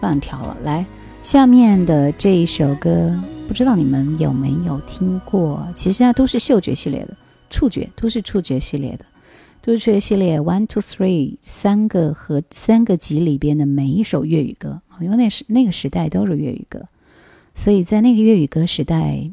[0.00, 0.56] 不想调了。
[0.62, 0.86] 来，
[1.20, 3.12] 下面的这一首歌，
[3.48, 5.66] 不知道你们有没有听过？
[5.74, 7.16] 其实它都是嗅觉系列的，
[7.50, 9.04] 触觉都是触觉系列的，
[9.60, 16.80] 都是触觉系列 one two three 三个和三个集里边的每一首粤语歌，因为那时那个时代都是粤语歌。
[17.54, 19.30] 所以在那个粤语歌时代，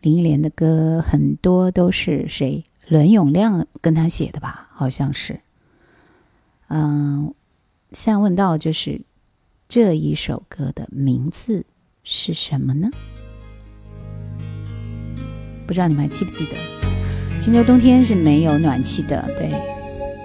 [0.00, 2.64] 林忆莲的歌很多都是谁？
[2.88, 4.68] 伦永亮跟他写的吧？
[4.72, 5.40] 好像是。
[6.68, 7.34] 嗯，
[7.92, 9.00] 现在问到就是
[9.68, 11.64] 这一首歌的名字
[12.04, 12.88] 是什么呢？
[15.66, 17.40] 不知道你们还记不记得？
[17.40, 19.28] 荆州冬天是没有暖气的。
[19.36, 19.50] 对，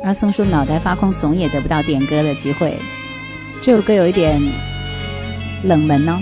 [0.03, 2.77] 阿松说脑袋发空，总也得不到点歌的机会。
[3.61, 4.39] 这首歌有一点
[5.63, 6.21] 冷门呢。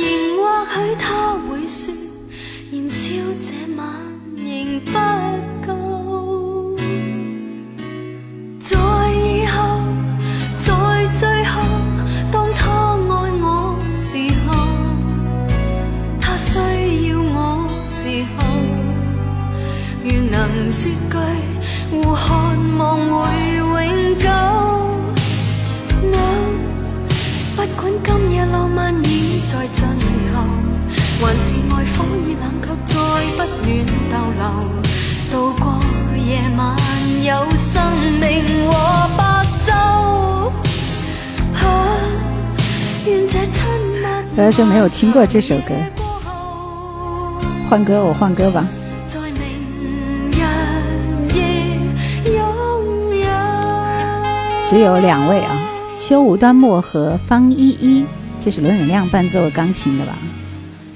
[0.00, 0.06] 仍
[0.38, 0.42] 或
[0.72, 1.06] 许他
[1.48, 1.92] 会说，
[2.70, 3.00] 燃烧
[3.40, 3.46] 这
[3.76, 3.78] 晚
[4.36, 4.46] 仍
[4.84, 4.92] 不
[5.66, 5.68] 够。
[8.60, 8.76] 在
[9.12, 9.56] 以后，
[10.58, 10.66] 在
[11.18, 11.52] 最后，
[12.30, 12.60] 当他
[12.94, 13.44] 爱我
[13.92, 14.06] 时
[14.46, 14.48] 候，
[16.20, 16.58] 他需
[17.08, 17.36] 要我
[17.86, 17.98] 时
[18.36, 18.38] 候，
[20.04, 21.16] 愿能说句，
[21.90, 22.26] 互看
[22.78, 23.47] 望会
[29.72, 29.84] 尽
[30.30, 30.32] 头。
[31.20, 32.94] 还是爱火已冷却，再
[33.36, 34.42] 不愿逗留。
[35.30, 35.62] 渡过
[36.16, 36.76] 夜晚，
[37.24, 37.74] 有生
[38.20, 38.24] 命
[38.70, 38.70] 和
[39.16, 39.20] 白
[39.66, 39.68] 昼。
[43.04, 43.26] 愿
[44.36, 45.74] 这说没有听过这首歌，
[47.68, 48.66] 换歌我换歌吧。
[54.66, 55.56] 只有两位啊，
[55.96, 58.04] 秋无端木和方依依，
[58.40, 60.16] 这是伦永亮伴奏钢琴的吧？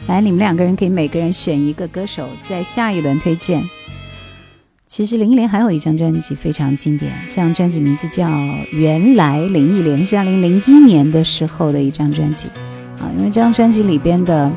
[0.06, 3.62] 来，你们两个人可以每个人选一个歌手，在下一轮推荐。
[4.86, 8.26] 其实林忆莲还有一张专辑非常经典，这张专辑名字叫
[8.72, 12.46] 《原来》，林忆莲是二零零一年的时候的一张专辑
[13.00, 13.10] 啊。
[13.16, 14.50] 因为这张专辑里边的《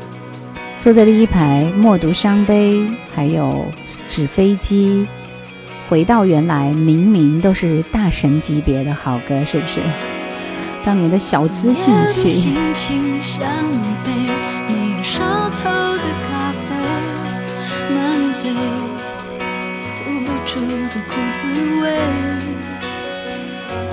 [0.79, 2.75] 坐在第一排》《默读伤悲》
[3.13, 3.65] 还有
[4.13, 4.89] 《纸飞机》
[5.89, 9.79] 《回到原来》，明明都是大神级别的好歌，是不是？
[10.85, 12.53] 当年的小资兴趣。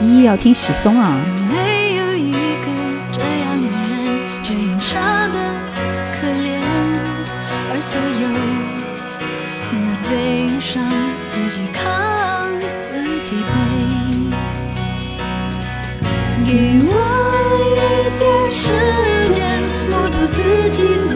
[0.03, 1.16] 一，要听许嵩啊！
[1.49, 2.38] 没有一个
[3.11, 3.90] 这样的人，
[4.43, 5.38] 这样傻的
[6.12, 6.61] 可怜，
[7.72, 8.28] 而所有
[9.72, 10.84] 那悲伤
[11.30, 12.11] 自己扛，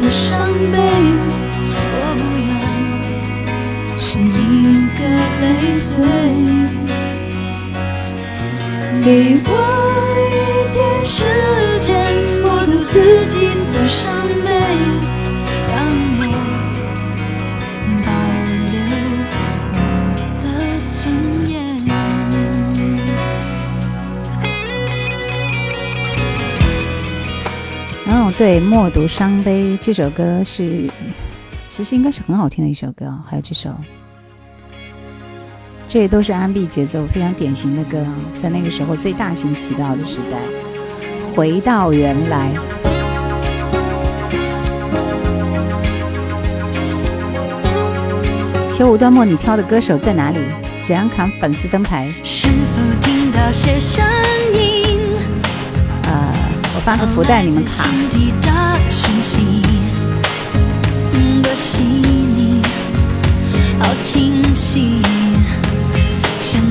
[0.07, 0.78] 的伤悲。
[1.98, 2.50] 我不愿
[3.98, 4.30] 是一
[4.94, 5.00] 个
[5.42, 5.44] 累
[5.80, 5.90] 赘。
[9.02, 9.09] 给
[9.44, 9.50] 我
[10.30, 10.32] 一
[10.72, 11.14] 点时
[11.80, 11.86] 间，
[12.44, 12.94] 我独自
[13.26, 13.36] 己
[13.72, 14.04] 的伤
[28.39, 30.87] 对，《默读伤悲》这首歌是，
[31.68, 33.70] 其实应该是很好听的一首歌，还有这首。
[35.89, 40.37] 这些都是 R&B 节奏非常典型的歌啊，在那个时候最大行其道的时代。
[41.34, 42.53] 回到原来，
[48.70, 50.41] 秋无端末，你挑的歌手在哪里？
[50.82, 52.12] 怎样扛粉丝灯牌？
[52.22, 54.05] 是否听到些声
[54.53, 54.86] 音？
[56.87, 57.84] 发个福袋，你们卡。
[63.80, 65.03] 好清晰。
[66.39, 66.62] 像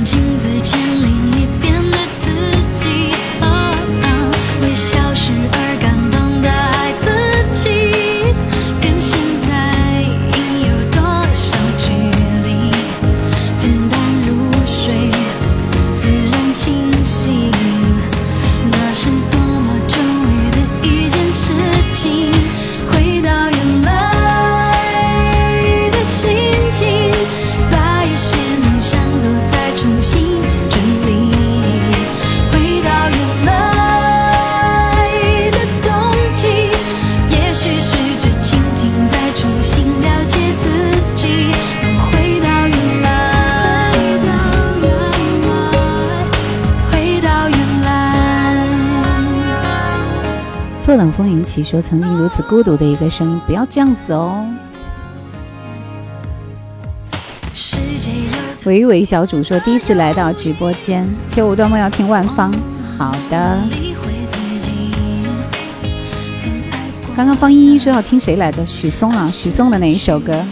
[50.86, 54.46] 坐等风云起说：“曾经如此孤独的一个声音，不要这样子哦。”
[58.66, 62.54] 维维小主说：“第一次来到直播间，秋无端末要听万芳。”
[63.00, 63.60] 好的。
[67.18, 68.64] 刚刚方依依说要听谁来的？
[68.64, 70.46] 许嵩啊，许嵩的哪一首歌？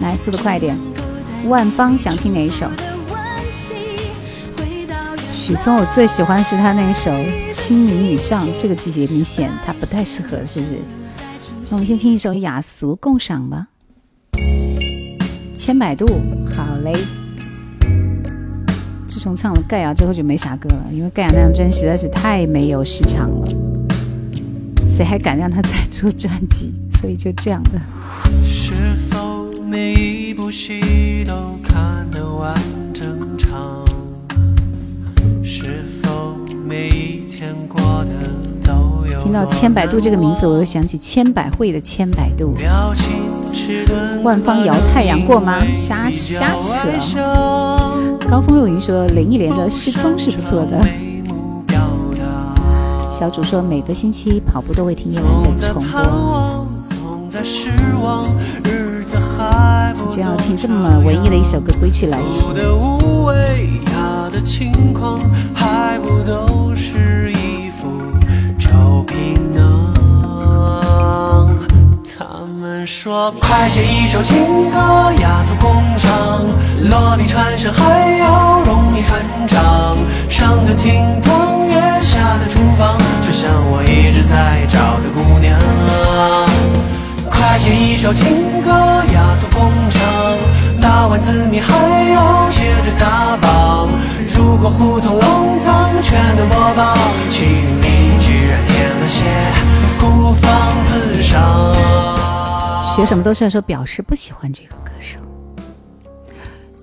[0.00, 0.76] 来，速度快一点。
[1.46, 2.66] 万芳想听哪一首？
[5.40, 7.10] 许嵩我最喜欢是他那一首
[7.52, 10.78] 《清明雨上》，这个季节明显他不太适合，是不是？
[11.70, 13.68] 那我们先听一首雅俗共赏吧，
[15.56, 16.04] 《千百度》。
[16.54, 16.92] 好嘞。
[19.08, 23.48] 自从唱了盖亚之后就没啥歌了，因为盖亚那张专辑实在是太没有市场了，
[24.86, 26.70] 谁还敢让他再出专辑？
[27.00, 27.80] 所以就这样的。
[28.46, 28.74] 是
[29.10, 32.54] 否每一部戏都看得完
[39.30, 42.52] 听到千百度这个名字，我又想起千百惠的千百度。
[44.24, 45.62] 万方摇太阳过吗？
[45.72, 46.52] 瞎瞎
[47.00, 47.20] 扯。
[48.28, 50.84] 高峰若云说林忆莲的失踪是不错的。
[53.08, 56.66] 小主说每个星期跑步都会听叶总兰的重播，
[60.10, 62.48] 就要听这么文艺的一首歌《归去来兮
[72.86, 76.10] 说，快写一首情歌，雅俗共赏，
[76.88, 79.96] 落笔传神还要容易传唱。
[80.28, 85.58] 上得厅堂，也下的厨房，就像我一直在找的姑娘。
[87.30, 88.70] 快写一首情歌，
[89.12, 90.02] 雅俗共赏，
[90.80, 91.74] 打完字谜还
[92.12, 93.88] 要接着打榜。
[94.34, 96.96] 如果胡同弄堂全都播放，
[97.30, 99.24] 心里居然添了些
[99.98, 100.50] 孤芳
[100.86, 102.09] 自赏。
[103.00, 105.18] 学什么都是要说表示不喜欢这个歌手。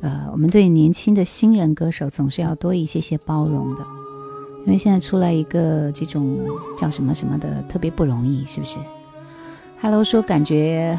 [0.01, 3.81] 呃，我们对年轻的新人歌手总是要多一些些包容的，
[4.65, 6.39] 因为现在出来一个这种
[6.75, 8.79] 叫什么什么的特别不容易，是不是
[9.79, 10.97] ？Hello，说感觉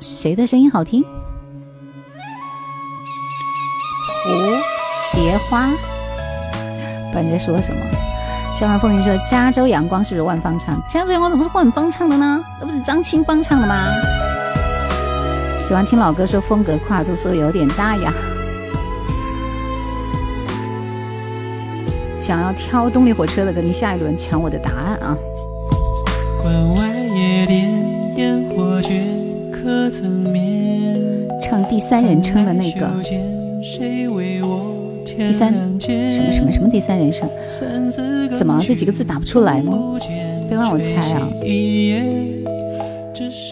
[0.00, 1.04] 谁的声音好听？
[4.24, 4.60] 蝴
[5.14, 5.76] 蝶花，不
[7.10, 7.80] 知道你在说什么？
[8.58, 10.82] 笑看风云说加州阳光是不是万芳唱？
[10.88, 12.42] 加州阳光怎么是万芳唱的呢？
[12.58, 13.92] 那不是张清芳唱的吗？
[15.60, 18.10] 喜欢听老歌，说风格跨度似乎有点大呀。
[22.18, 25.14] 想要挑动力火车的歌，你下一轮抢我的答案啊！
[26.42, 27.70] 关外夜店
[28.16, 29.04] 烟火却
[29.52, 32.88] 可曾眠唱第三人称的那个，
[35.16, 35.90] 第三什
[36.22, 37.28] 么什么什么第三人称？
[38.38, 39.72] 怎么这几个字打不出来吗？
[40.48, 41.26] 不要让我猜啊！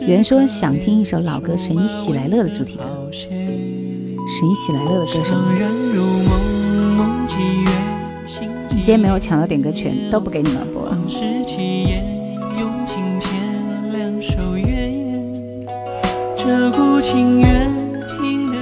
[0.07, 2.83] 原说想听一首老歌《神医喜来乐》的主题歌，
[3.15, 3.29] 《神
[4.49, 5.35] 医喜来乐》的歌声。
[8.71, 10.85] 你今天没有抢到点歌权，都不给你们播。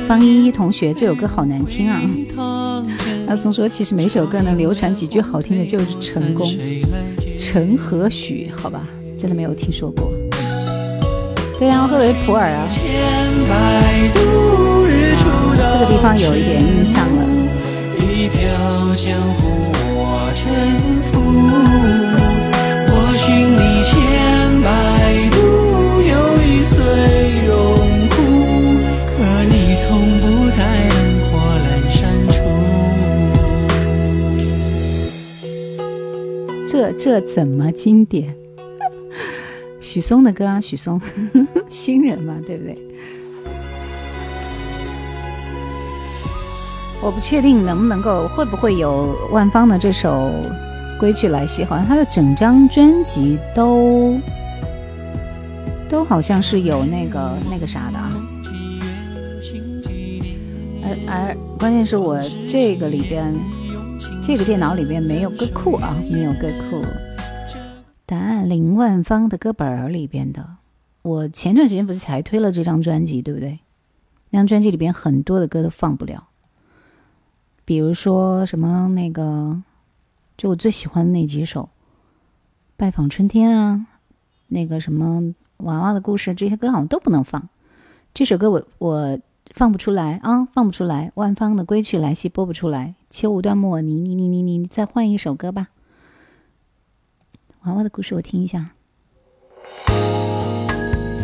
[0.07, 2.01] 方依依同学，这首歌好难听啊！
[3.33, 6.47] 阿松说，其实每首歌能流传几句好听的，就是成功。
[7.39, 8.87] 陈和许，好吧，
[9.19, 10.13] 真的没有听说过。
[11.59, 12.69] 对啊，赫维普尔啊，
[15.73, 17.23] 这个地方有一点印象了。
[36.83, 38.35] 这这怎么经典？
[39.81, 41.01] 许嵩的歌啊，许嵩，
[41.69, 42.77] 新人嘛，对不对？
[47.01, 50.11] 我不确定能不能够，会不会有万芳的这首
[50.99, 54.19] 《归去来兮》，好像他的整张专辑都
[55.89, 58.11] 都好像是有那个那个啥的啊。
[60.83, 63.33] 而而关键是我这个里边，
[64.25, 66.81] 这个电脑里边没有歌库啊，没有歌库。
[68.07, 70.59] 答案林万芳的歌本儿里边的，
[71.03, 73.59] 我前段时间不是才推了这张专辑，对不对？
[74.31, 76.29] 那张专辑里边很多的歌都放不了，
[77.65, 79.61] 比如说什么那个，
[80.39, 81.63] 就我最喜欢的那几首，
[82.77, 83.87] 《拜访春天》啊，
[84.47, 85.21] 那个什么
[85.59, 87.49] 《娃娃的故事》这些歌好像都不能放。
[88.15, 89.19] 这首歌我我
[89.55, 91.13] 放不出来啊，放不出来。
[91.15, 95.69] 万芳的《归去来兮》播不出来，《秋无断末》你你你你你再换一首歌吧。
[97.65, 98.71] 娃娃的故事，我听一下，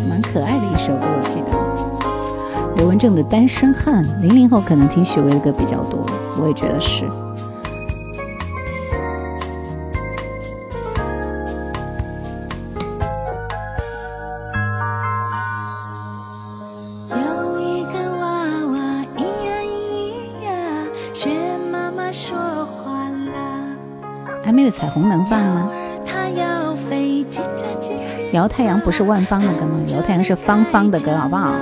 [0.09, 2.77] 蛮可爱的一首歌，我记得。
[2.77, 6.07] 刘文正的《单身汉》，零零后可能听许巍的歌比较多，
[6.41, 7.09] 我也觉得是。
[24.71, 25.71] 彩虹能放吗？
[28.33, 29.81] 摇太阳不是万芳的歌吗？
[29.89, 31.55] 摇太阳是芳芳的歌，好不好？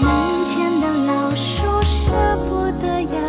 [0.00, 0.10] 门
[0.44, 2.12] 前的老树舍
[2.48, 3.20] 不得呀，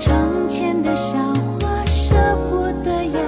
[0.00, 0.16] 窗
[0.48, 1.16] 前的小
[1.60, 2.16] 花舍
[2.50, 3.20] 不得呀，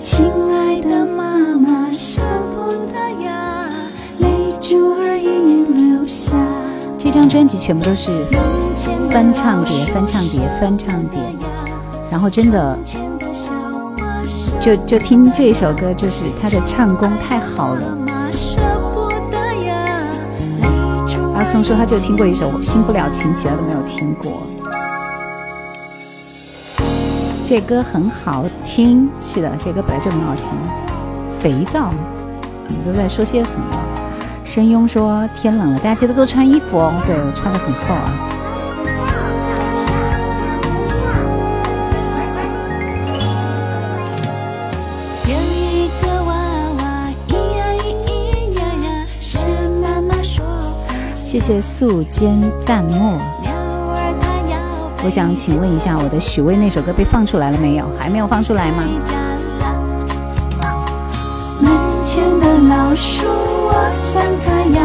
[0.00, 2.22] 亲爱的妈妈舍
[2.54, 3.68] 不得呀，
[4.18, 4.28] 泪
[4.60, 6.32] 珠儿已经流下。
[6.96, 8.10] 这张专辑全部都是
[9.10, 11.20] 翻唱碟，翻唱碟，翻唱碟，
[12.10, 12.78] 然后真的。
[14.60, 17.96] 就就听这首歌，就是他的唱功太好了。
[21.34, 24.42] 阿松说他就听过一首《新不了情》，其他都没有听过。
[27.46, 30.44] 这歌很好听，是的，这歌本来就很好听。
[31.40, 31.90] 肥皂，
[32.68, 33.64] 你都在说些什么？
[34.44, 36.92] 声庸说天冷了，大家记得多穿衣服哦。
[37.06, 38.29] 对我穿的很厚啊。
[51.30, 53.16] 谢谢素笺淡墨。
[55.04, 57.88] 我想请问一下，我的许巍那首歌被放出来了没有？
[58.00, 58.82] 还没有放出来吗？
[61.60, 61.70] 门
[62.04, 64.82] 前的老树，我想它呀；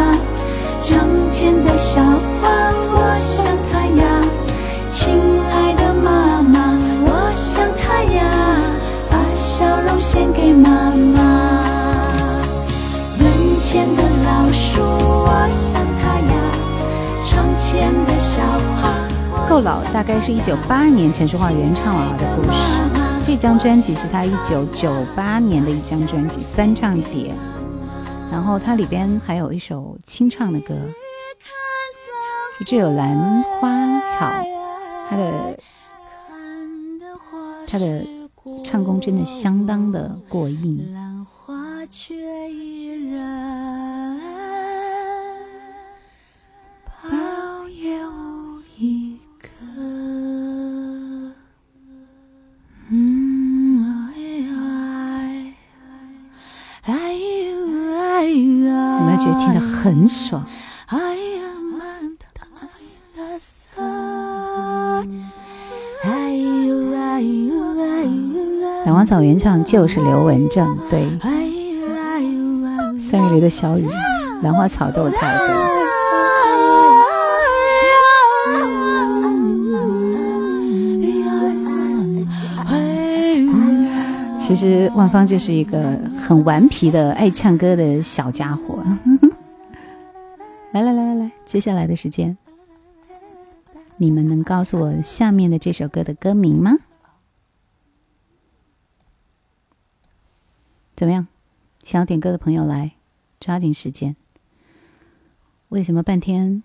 [0.86, 3.44] 窗前的小花，我想
[3.74, 4.06] 它呀；
[4.92, 5.16] 亲
[5.52, 6.78] 爱的妈妈，
[7.08, 8.22] 我想她呀。
[9.10, 11.24] 把笑容献给妈妈。
[13.18, 13.26] 门
[13.64, 14.84] 前的老树，
[15.26, 15.85] 我想。
[19.48, 22.58] 够老大概是一九八二年陈淑桦原唱娃娃的故事。
[23.24, 27.34] 这张专辑是他一九九八年的一张专辑翻唱碟，
[28.32, 30.76] 然后它里边还有一首清唱的歌，
[32.66, 33.70] 这首《兰花
[34.18, 34.26] 草》，
[35.10, 35.58] 它的
[37.68, 38.06] 它的
[38.64, 40.86] 唱功真的相当的过硬。
[59.86, 60.44] 很爽。
[68.84, 71.08] 兰花草原唱就是刘文正，对。
[73.00, 73.88] 三月里的小雨，
[74.42, 75.54] 兰花草都是他的歌。
[84.40, 88.84] 其实万芳就是一个很顽皮的爱唱歌的小家伙。
[90.76, 92.38] 来来来来来，接下来的时间，
[93.96, 96.74] 你们能告诉我下面的这首歌的歌名吗？
[100.94, 101.28] 怎么样？
[101.82, 102.92] 想要点歌的朋友来，
[103.40, 104.18] 抓紧时间。
[105.70, 106.62] 为什么半天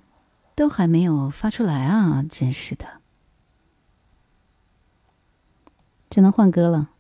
[0.57, 2.25] 都还没有发出来啊？
[2.29, 3.01] 真是的，
[6.11, 6.91] 只能换歌了。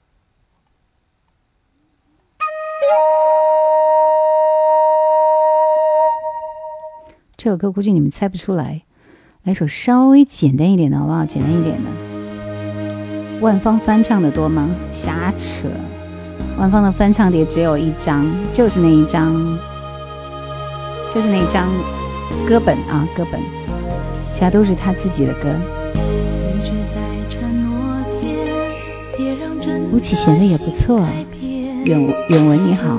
[7.42, 8.82] 这首歌估计你们猜不出来，
[9.44, 11.24] 来首稍微简单一点的好不好？
[11.24, 13.40] 简单一点的。
[13.40, 14.68] 万芳翻唱的多吗？
[14.92, 15.66] 瞎扯！
[16.58, 19.58] 万芳的翻唱碟只有一张，就是那一张，
[21.14, 21.66] 就是那一张
[22.46, 23.40] 歌本啊，歌本，
[24.34, 25.48] 其他都是他自己的歌。
[29.90, 31.02] 吴启贤的也不错，
[31.84, 32.98] 远远文你好。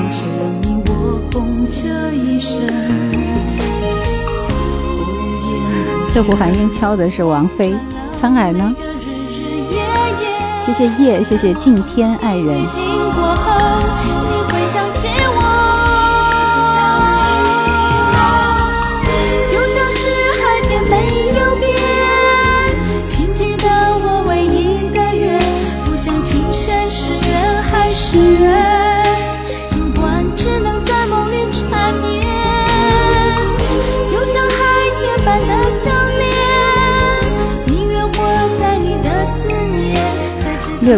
[6.11, 7.73] 翠湖寒烟挑的是王菲，
[8.21, 8.75] 沧海呢？
[10.59, 12.90] 谢谢夜，谢谢敬天爱人。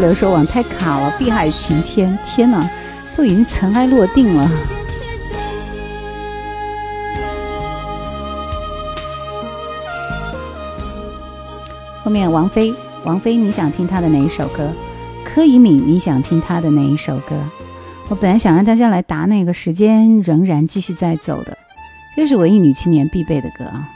[0.04, 2.70] 六六说网太卡了，碧海晴天，天哪，
[3.16, 4.46] 都已经尘埃落定了。
[12.04, 12.76] 后面王菲，
[13.06, 14.70] 王菲，你想听她的哪一首歌？
[15.24, 17.38] 柯以敏，你想听她的哪一首歌？
[18.10, 21.58] 我本来想让大家来答那个，时间仍然继续在走的，
[22.18, 23.88] 这是文艺女青年必备的歌啊。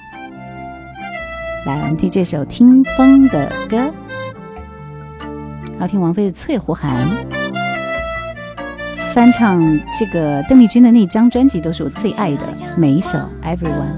[1.65, 3.93] 来，我们听这首听风的歌。
[5.79, 7.07] 要听王菲的《翠湖寒》，
[9.13, 9.61] 翻唱
[9.97, 12.41] 这个邓丽君的那张专辑都是我最爱的，
[12.75, 13.93] 每一首《Everyone》。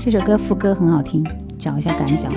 [0.00, 1.22] 这首歌副歌很好听，
[1.58, 2.30] 找一下感脚。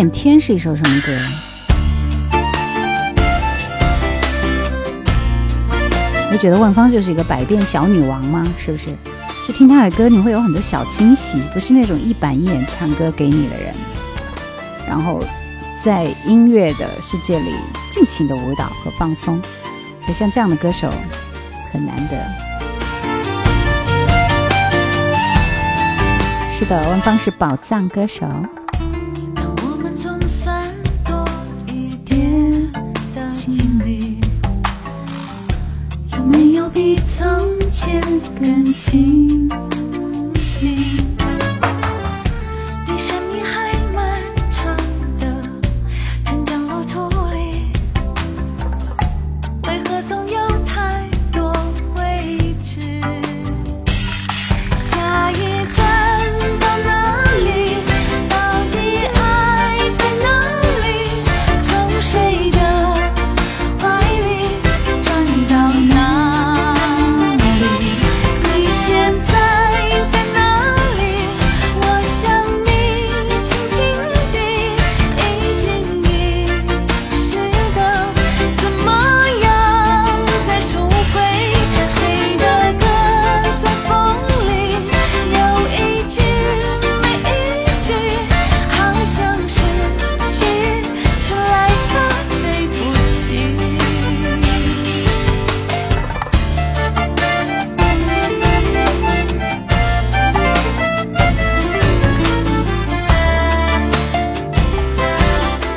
[0.00, 1.12] 恋天是一首什么歌？
[6.32, 8.50] 你觉得万芳就是一个百变小女王吗？
[8.56, 8.86] 是不是？
[9.46, 13.74] 就听她的歌，你会有很多小惊喜，不是那种一板一眼唱歌给你的人。
[14.88, 15.22] 然后
[15.84, 17.50] 在音乐的世界里
[17.92, 19.38] 尽情的舞蹈和放松，
[20.08, 20.90] 就像这样的歌手
[21.70, 22.16] 很难得。
[26.58, 28.26] 是的，万芳是宝藏歌手。
[38.40, 39.69] 感情。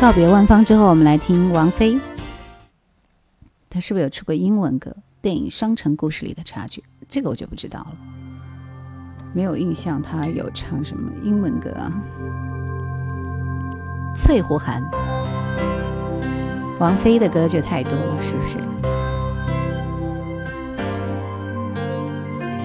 [0.03, 1.97] 告别万芳之后，我们来听王菲。
[3.69, 4.93] 她是不是有出过英文歌？
[5.21, 7.91] 电影《双城故事》里的插曲，这个我就不知道了，
[9.31, 10.01] 没有印象。
[10.01, 11.89] 她有唱什么英文歌啊？
[14.17, 14.83] 翠湖寒，
[16.81, 18.57] 王菲的歌就太多了，是不是？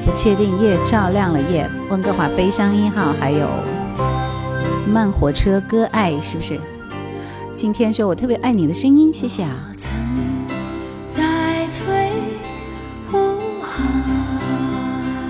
[0.04, 3.48] 不确定夜照亮了夜，温哥华悲伤一号，还有
[4.92, 6.60] 慢火车歌爱，是不是？
[7.58, 9.74] 今天说我特别爱你的声音，谢谢啊。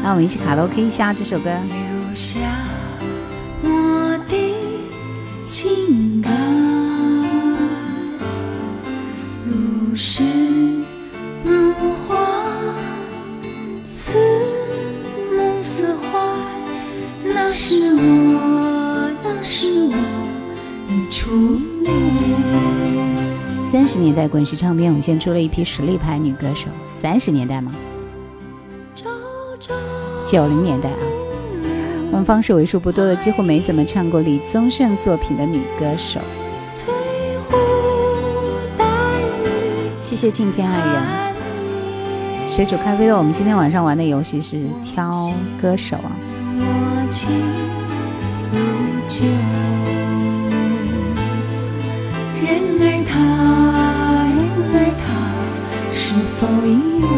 [0.02, 1.48] 那我们一起卡拉 OK 一下这首歌。
[1.48, 2.38] 留下
[3.62, 4.36] 我的
[5.42, 6.30] 情感，
[9.46, 10.22] 如诗
[23.70, 26.68] 三十年代滚石唱片涌现出了一批实力派女歌手。
[26.88, 27.70] 三十年代吗？
[30.26, 30.96] 九零年代啊。
[32.10, 36.18] 万芳是为数不多的几乎没怎么唱过李宗盛作品的女歌手。
[40.00, 42.48] 谢谢敬天爱人。
[42.48, 46.16] 水煮咖啡的，我们今天晚上玩的游戏是挑歌手啊。
[56.40, 56.68] 否依
[57.02, 57.08] 然？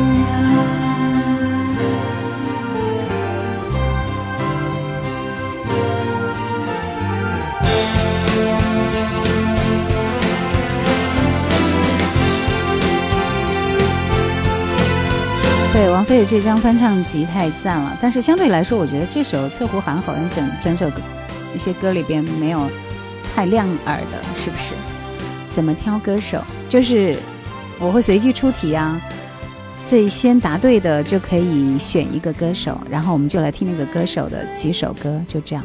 [15.72, 21.00] 对王菲的这张翻唱集太赞了，但是相对来说，我觉得这首《翠湖寒》好像整整首歌
[21.54, 22.70] 一些歌里边没有
[23.34, 24.74] 太亮耳的，是不是？
[25.50, 26.42] 怎么挑歌手？
[26.68, 27.18] 就是。
[27.82, 29.00] 我会随机出题啊，
[29.88, 35.64] 最先答对的就可以选一个歌手，然后我们就来听那个歌手的几首歌，就这样。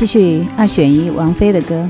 [0.00, 1.86] 继续二选一，王菲的歌，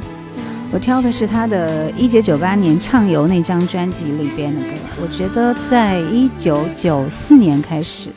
[0.73, 4.73] 我挑的是她的一九九八年《畅游》那张专辑里边的歌。
[5.01, 8.11] 我觉得在一九九四年开始，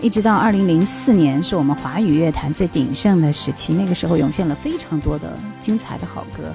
[0.00, 3.74] 一直到二零零四年，是我们华语乐坛最鼎盛的时期。
[3.74, 6.54] 那个时候涌现了非常多的精彩的好歌，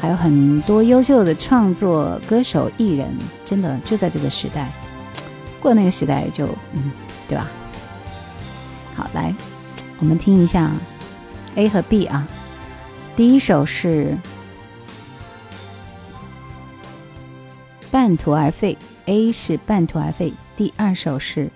[0.00, 3.08] 还有很多优秀的创作歌手艺人，
[3.44, 4.70] 真的就在这个时代，
[5.58, 6.88] 过那个时代就嗯，
[7.28, 7.48] 对吧？
[8.94, 9.34] 好，来，
[9.98, 10.70] 我们听一下
[11.56, 12.28] A 和 B 啊，
[13.16, 14.14] 第一首是
[17.90, 18.76] 半途而废
[19.06, 21.50] ，A 是半途而废，第二首是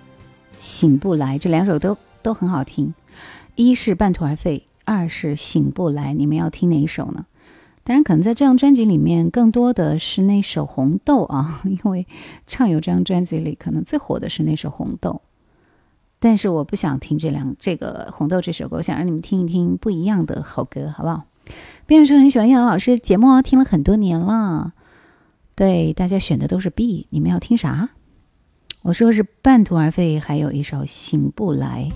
[0.59, 2.95] 醒不来，这两首都都很好听，
[3.53, 7.27] 一是半途而废，二是醒不来，你们要听哪一首呢？
[7.83, 12.07] 当然，可能在这张专辑里面，更多的是那首《红豆》啊，因为
[12.47, 15.21] 畅游这张专辑里可能最火的是那首《红豆》。
[16.23, 21.23] 但是我不想听这两这个《红豆》这首歌，我想让你们听一听不一样的好歌，好不好？
[21.87, 24.73] 边说很喜欢叶老师节目，听了很多年了。
[25.55, 27.89] 对，大家选的都是 B，你们要听啥？
[28.83, 31.89] 我说是半途而废，还有一首《醒不来》，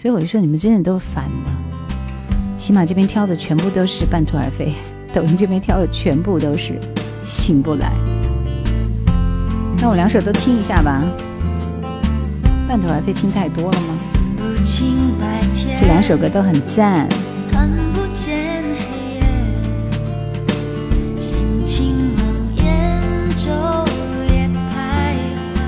[0.00, 2.58] 所以我就说你们真的都是反的。
[2.58, 4.74] 喜马这边挑的全部都是半途而废，
[5.14, 6.78] 抖音这边挑的全部都是
[7.24, 7.90] 醒不来。
[9.80, 11.02] 那我两首都听一下吧。
[12.66, 13.98] 半途而废听太多了吗？
[15.78, 17.06] 这两首歌都很赞。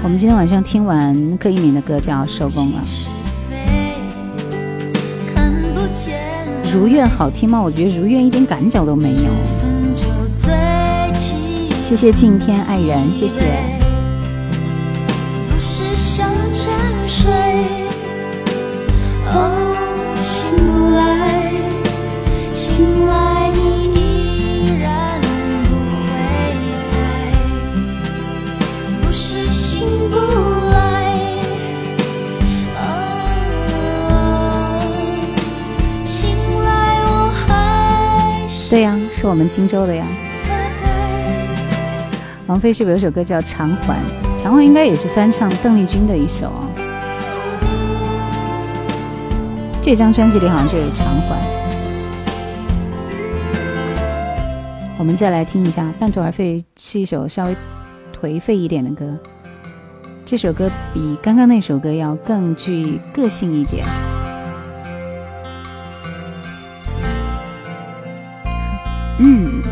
[0.03, 2.83] 我们今天晚上听完柯以敏的歌就要收工了。
[6.73, 7.61] 如愿好听吗？
[7.61, 9.31] 我觉得如愿一点感脚都没有。
[11.83, 13.76] 谢谢敬天爱人，谢谢。
[38.69, 40.05] 对呀，是我们荆州的呀。
[42.47, 43.95] 王菲是不是有首歌叫《偿还》？
[44.43, 46.69] 《偿还》应该也是翻唱邓丽君的一首啊。
[49.81, 51.41] 这张专辑里好像就有《偿还》。
[54.99, 57.57] 我们再来听一下《半途而废》，是一首稍微
[58.21, 59.17] 颓废一点的歌。
[60.25, 63.85] 这首歌比刚刚那首歌要更具个性一点。
[69.19, 69.63] 嗯，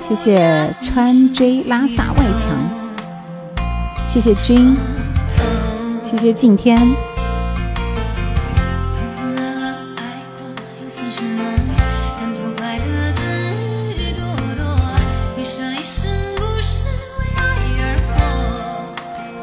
[0.00, 2.50] 谢谢川追拉萨外墙，
[4.08, 4.76] 谢谢君，
[6.04, 7.07] 谢谢敬天。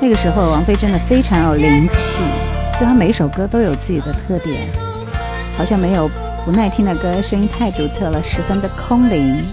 [0.07, 2.22] 那个时候，王菲真的非常有灵气，
[2.80, 4.68] 就她每首歌都有自己的特点，
[5.57, 6.07] 好像没有
[6.45, 9.44] 不耐听的歌，声音太独特了，十分的空灵。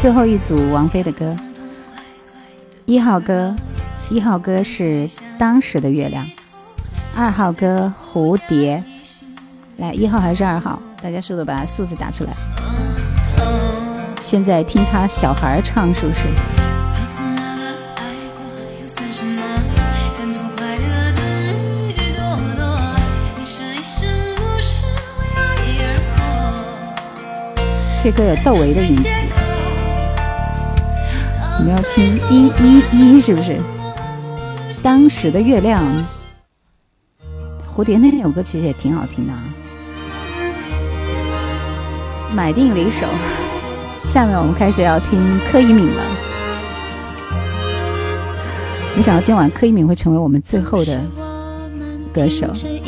[0.00, 1.36] 最后一组王菲的歌，
[2.84, 3.52] 一号歌，
[4.08, 6.24] 一号歌是当时的月亮，
[7.16, 8.80] 二号歌蝴蝶，
[9.78, 10.80] 来一号还是二号？
[11.02, 12.30] 大家速度把数字打出来。
[14.20, 16.20] 现在听他小孩唱，是不是？
[28.00, 29.27] 这歌有窦唯的影子。
[31.58, 33.58] 我们要听一一一，是不是？
[34.80, 35.82] 当时的月亮，
[37.74, 39.42] 蝴蝶那首歌其实也挺好听的啊。
[42.32, 43.08] 买定离手，
[44.00, 45.20] 下面我们开始要听
[45.50, 46.04] 柯以敏了。
[48.94, 51.02] 没想到今晚柯以敏会成为我们最后的
[52.14, 52.54] 歌手。
[52.54, 52.80] 谁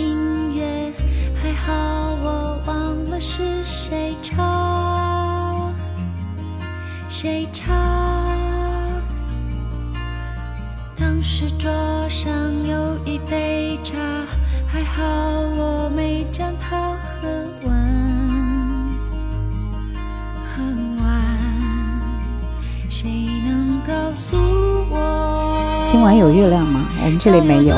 [7.53, 7.90] 唱？
[11.41, 11.71] 这桌
[12.11, 12.31] 上
[12.69, 13.97] 有一杯茶，
[14.67, 15.03] 还好
[15.57, 17.27] 我没将它喝
[17.67, 17.75] 完。
[20.45, 20.63] 喝
[21.03, 21.11] 完，
[22.91, 23.09] 谁
[23.47, 24.37] 能告诉
[24.91, 25.83] 我？
[25.87, 26.85] 今晚有月亮吗？
[27.03, 27.75] 我们这里没有。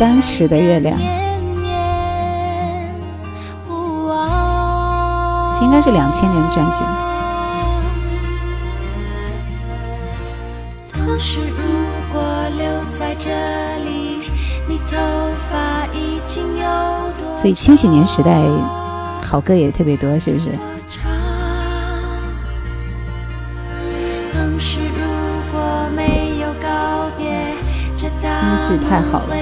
[0.00, 2.94] 当时的月亮，年年
[3.68, 5.54] 无望。
[5.54, 6.82] 这应该是两千年的专辑。
[17.46, 18.42] 所以千禧年时代
[19.24, 20.50] 好歌也特别多，是不是？
[20.50, 20.56] 音
[28.60, 29.36] 质太好了，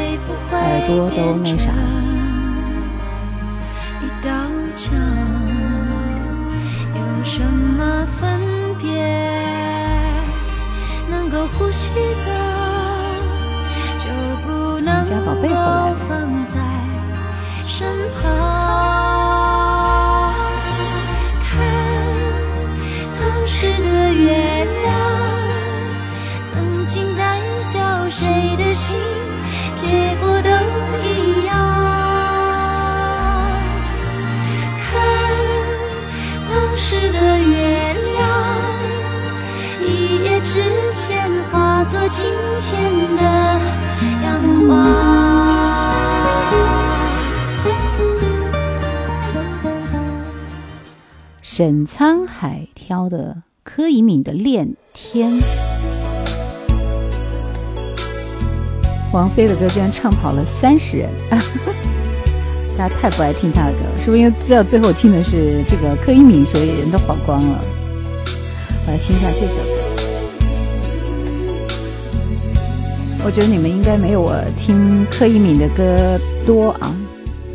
[0.53, 1.71] 耳朵都那啥。
[15.07, 15.97] 家宝贝回来了。
[16.47, 16.64] 身
[51.57, 55.31] 沈沧海挑的柯以敏的《恋天》，
[59.13, 61.09] 王菲的歌居然唱跑了三十人，
[62.77, 67.61] 大家太不爱听她的歌了，是不是因为知道最后听的是这个柯以敏，所以人都跑光了？
[68.85, 69.61] 我来听一下这首，
[73.25, 76.93] 我觉得你们应该没有我听柯以敏的歌多啊，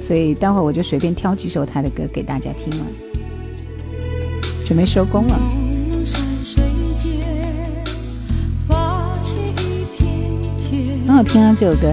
[0.02, 2.86] 所以待会我就随便挑几首她的歌给大家听了。
[4.70, 5.36] 准备收工了。
[11.08, 11.92] 很好听啊，这首歌。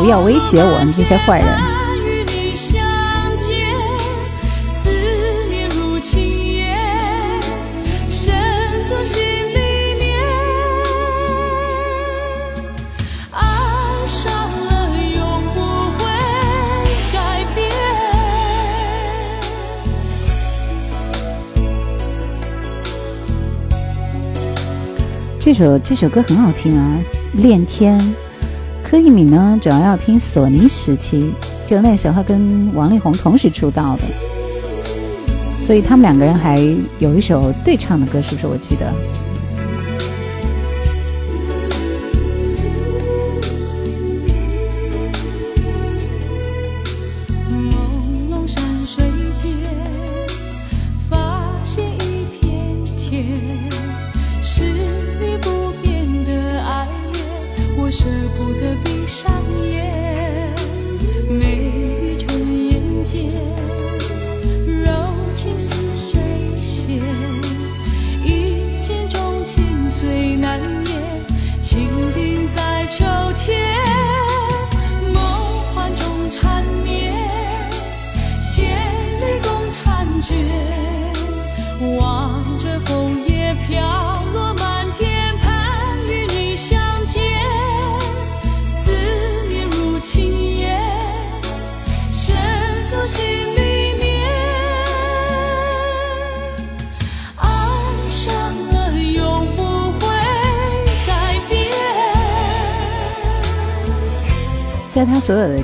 [0.00, 1.46] 不要威胁我们这些坏人。
[25.38, 26.98] 这首这首歌很好听啊，
[27.42, 28.00] 《恋天》。
[28.90, 31.30] 柯以敏呢，主要要听索尼时期，
[31.64, 34.02] 就那时候跟王力宏同时出道的，
[35.62, 36.58] 所以他们两个人还
[36.98, 38.48] 有一首对唱的歌，是不是？
[38.48, 38.92] 我记得。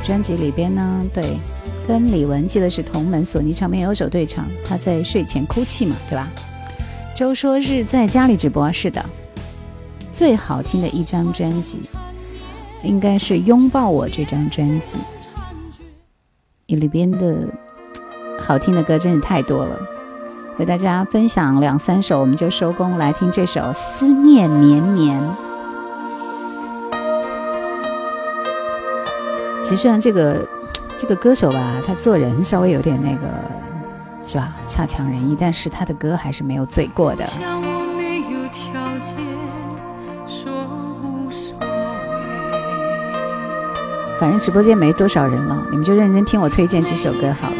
[0.07, 1.37] 专辑里边呢，对，
[1.89, 6.29] 跟李玟记得是同门，索尼唱片有首对唱，他在睡前哭泣嘛，对吧？
[7.13, 9.05] 周说是在家里直播，是的。
[10.13, 11.81] 最好听的一张专辑，
[12.85, 14.97] 应该是《拥抱我》这张专辑，
[16.67, 17.49] 里边的
[18.41, 19.77] 好听的歌真的太多了，
[20.61, 25.21] 为大家分享两三首，我们就收工，来听这首《思念绵绵》。
[29.69, 30.49] 其实呢，这个
[30.97, 33.27] 这个歌手吧，他做人稍微有点那个，
[34.25, 34.55] 是吧？
[34.69, 37.27] 差强人意，但是他的歌还是没有醉过的。
[44.21, 47.57] 反正直播间没多少人了，你们就认真听我推荐几首歌好了。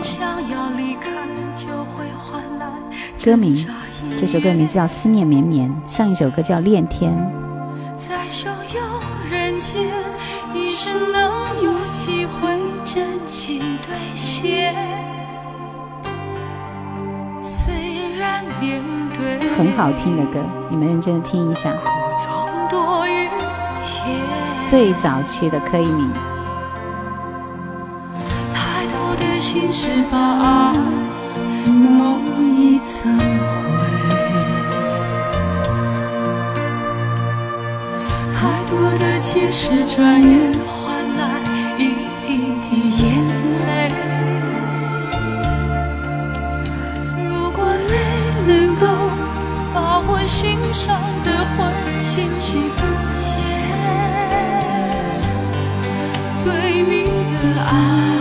[3.25, 3.53] 歌名，
[4.17, 7.13] 这首歌名字叫《思念绵绵》，上一首歌叫《恋天》。
[19.57, 21.73] 很好听的歌，你们认真的听一下。
[24.69, 26.11] 最早期的柯以敏。
[28.53, 30.75] 太多的心事把爱
[31.71, 32.21] 梦
[32.55, 33.25] 一层灰，
[38.35, 40.53] 太多的解释转眼
[50.47, 51.75] 心上的魂
[52.05, 52.81] 清洗不
[53.13, 53.21] 见。
[56.45, 57.03] 对你
[57.33, 58.16] 的爱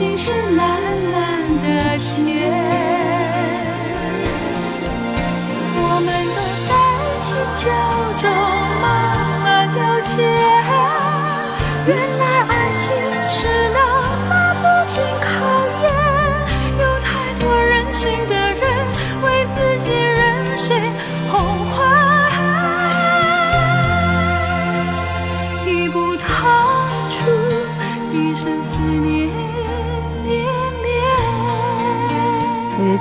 [0.00, 0.79] 你是蓝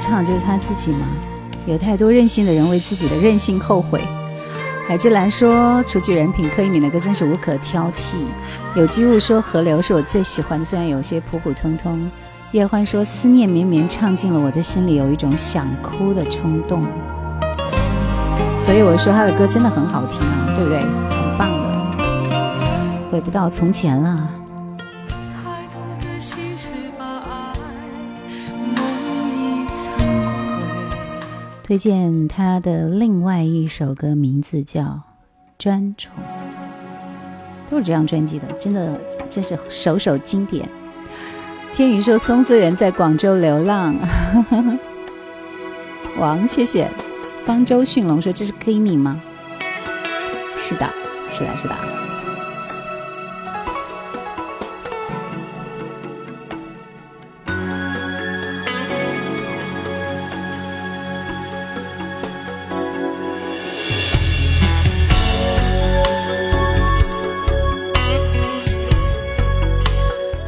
[0.10, 1.06] 唱就是他自己嘛。
[1.65, 4.02] 有太多任性的人为自己的任性后悔。
[4.88, 8.15] 海之蓝说：“除去人品，柯以敏的歌真是无可挑剔。”
[8.76, 12.10] 有机物说：“河流是我最喜欢的，虽然有些普普通通。”
[12.52, 16.84] 叶欢说：“思念绵绵，唱进了我的心里，有一种想哭的冲动。”
[18.57, 20.80] 所以我说他的歌真的很好听啊，对不对？
[20.80, 24.39] 很棒的，回不到从前了。
[31.70, 34.82] 推荐他的另外一首歌，名字叫
[35.60, 36.12] 《专宠》，
[37.70, 40.68] 都是这张专辑的，真的真是首首经典。
[41.76, 43.96] 天宇说松滋人在广州流浪，
[46.18, 46.90] 王谢谢。
[47.46, 49.22] 方舟迅龙说这是 K 米吗？
[50.58, 50.90] 是的，
[51.34, 51.99] 是的，是的。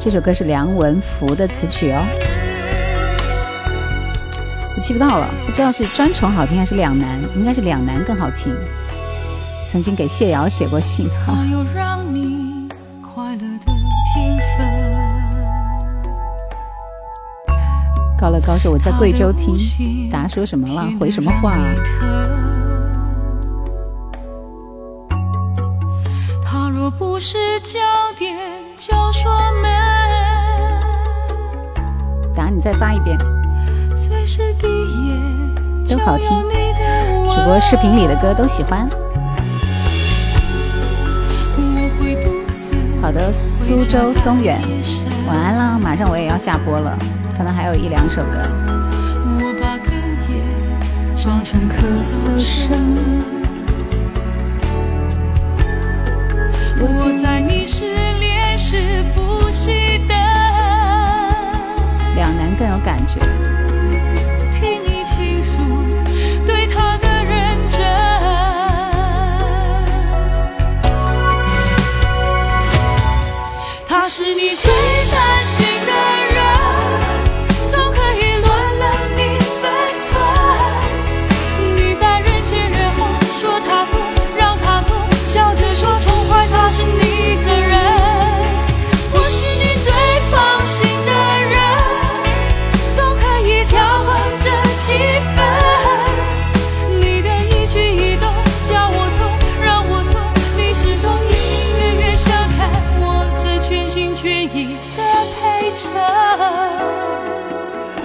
[0.04, 2.04] 这首歌是梁文福的词曲哦，
[4.76, 8.52] 我记不到了，不知道是专宠好听还是两难，应该是两难更好听。
[9.70, 11.08] 曾经给谢瑶写过信。
[18.20, 19.56] 高乐高说我在贵州听，
[20.10, 20.84] 大家说什么了？
[21.00, 21.56] 回什么话？
[26.44, 27.80] 他若不是焦
[32.62, 33.18] 你再发一遍，
[35.90, 36.28] 都好听。
[36.30, 38.88] 主播视频里的歌都喜欢。
[43.02, 44.62] 好的，苏州松远，
[45.28, 46.96] 晚安了，马上我也要下播了，
[47.36, 48.38] 可能还有一两首歌。
[56.84, 58.01] 我在你失
[62.16, 63.20] 两难更有感觉。
[64.60, 65.84] 听你倾诉
[66.46, 67.80] 对他的认真，
[73.88, 74.72] 他是你最
[75.12, 75.66] 担心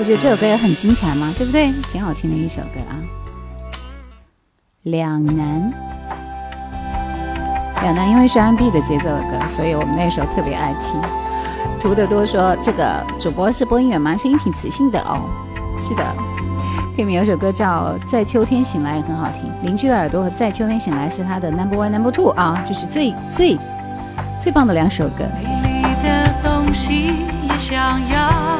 [0.07, 1.73] 觉得这首歌也很精彩嘛，对不对？
[1.93, 2.95] 挺好听的一首歌啊。
[4.83, 5.73] 两难，
[7.83, 10.93] 两难，因为是 R&B 的节奏的歌，所以我们那时候特别爱听。
[11.81, 14.17] 图的多说这个主播是播音员吗？
[14.17, 15.21] 声音挺磁性的哦。
[15.77, 16.05] 是的，
[16.97, 19.51] 里面有首歌叫《在秋天醒来》也很好听。
[19.63, 23.59] 邻居的耳朵和《在秋天醒来》是他的 Number One、Number Two 啊，就是最最
[24.41, 25.25] 最棒的两首歌。
[25.35, 27.13] 美丽的东西
[27.43, 28.56] 也想要，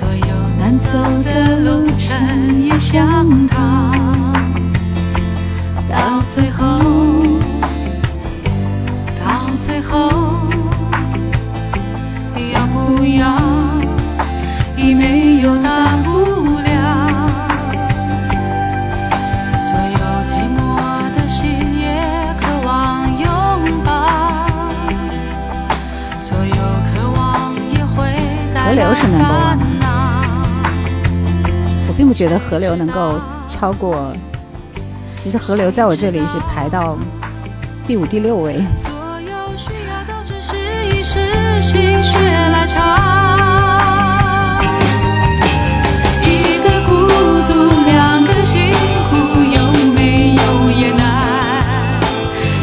[0.00, 0.26] 所有
[0.58, 0.90] 难走
[1.22, 3.58] 的路程也想逃，
[5.90, 6.79] 到最后，
[32.20, 33.18] 觉得河流能够
[33.48, 34.14] 超过，
[35.16, 36.98] 其实河流在我这里是排到
[37.86, 38.62] 第五、第六位。
[38.76, 38.90] 所
[39.22, 40.54] 有需要的只是
[40.94, 41.18] 一时
[41.58, 42.82] 心血来潮。
[46.22, 47.08] 一个孤
[47.50, 47.54] 独，
[47.86, 48.70] 两个辛
[49.08, 49.16] 苦，
[49.56, 51.62] 有没有也难。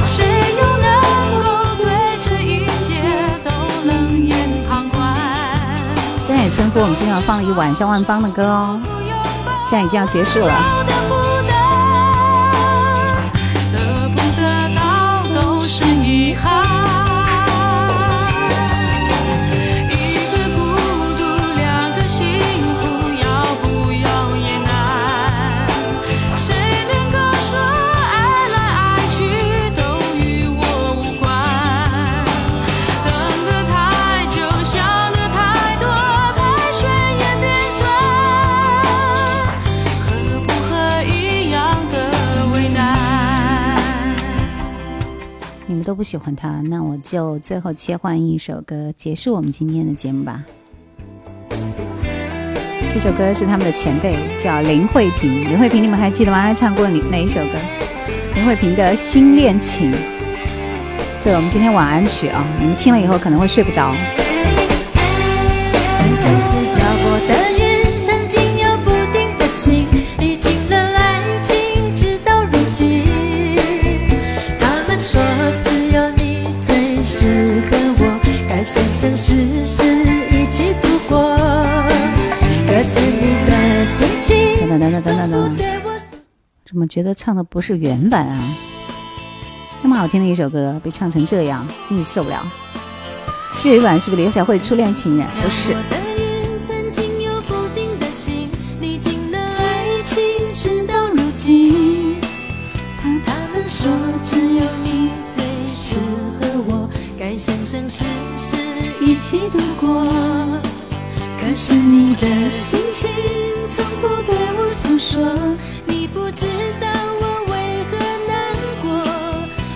[0.05, 0.23] 谁
[0.55, 1.89] 又能够对
[2.21, 3.09] 这一切
[3.43, 3.49] 都
[3.87, 4.37] 冷眼
[4.69, 5.17] 旁观？
[6.27, 8.79] 三野春夫，我们经常放了一晚上万芳的歌哦，
[9.69, 10.86] 现在已经要结束了。
[45.97, 50.43] 不喜欢他，那我就最后切换一首歌结束我们今天的节目吧。
[52.87, 55.43] 这首歌是他们的前辈，叫林慧萍。
[55.43, 56.39] 林慧萍，你们还记得吗？
[56.43, 57.57] 她唱过哪哪一首歌？
[58.35, 59.91] 林慧萍的《新恋情》，
[61.19, 63.91] 这我们今天晚安曲啊，你们听了以后可能会睡不着。
[82.95, 85.55] 等等等等等等等
[86.65, 88.41] 怎么觉得唱的不是原版啊？
[89.81, 92.45] 那么好听的一首歌被唱成这样，真是受不了。
[93.63, 95.27] 粤语版是不是刘小慧初恋情人？
[95.41, 98.49] 不是漂，泊的云，曾经有不定的心，
[98.81, 100.21] 历经了爱情，
[100.53, 102.15] 直到如今。
[103.01, 103.89] 他他们说
[104.23, 105.95] 只有你最适
[106.39, 106.89] 合我，
[107.19, 108.05] 该生生世
[108.37, 108.55] 世
[109.01, 110.26] 一起度过。
[111.57, 113.09] 可是你的心情
[113.75, 115.19] 从不对我诉说，
[115.87, 116.45] 你不知
[116.79, 116.87] 道
[117.19, 117.57] 我为
[117.89, 117.97] 何
[118.27, 118.87] 难过。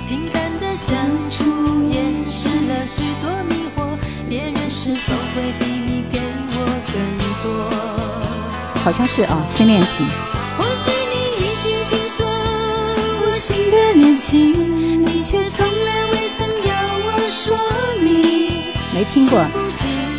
[0.07, 0.95] 平淡的相
[1.31, 1.43] 处
[1.91, 3.97] 掩饰了许多迷惑，
[4.29, 6.21] 别人是否会比你给
[6.51, 6.55] 我
[6.93, 6.95] 更
[7.41, 7.73] 多？
[8.83, 10.05] 好像是啊，新恋情。
[10.59, 12.23] 或许你已经听说
[13.23, 16.71] 我新的恋情，你却从来未曾要
[17.07, 17.57] 我说
[18.03, 18.71] 明。
[18.93, 19.43] 没听过，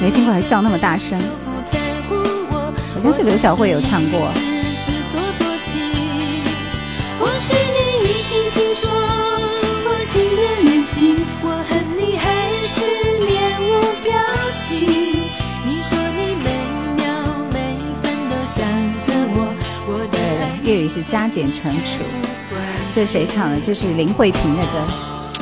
[0.00, 1.16] 没听过还笑那么大声，
[3.04, 4.30] 我，好像是刘小慧有唱过。
[4.30, 4.38] 只
[4.86, 5.72] 自作多情。
[7.18, 8.88] 或许你已经听说
[9.84, 12.30] 我新的恋情，我恨你还
[12.64, 12.86] 是
[13.24, 14.14] 面无表
[14.56, 14.86] 情。
[15.64, 16.50] 你说你每
[16.96, 17.02] 秒
[17.52, 18.62] 每分都想
[19.00, 19.52] 着我，
[19.88, 22.04] 我的爱粤语是加减乘除。
[22.92, 23.58] 这是谁唱的？
[23.60, 24.86] 这是林慧萍的歌，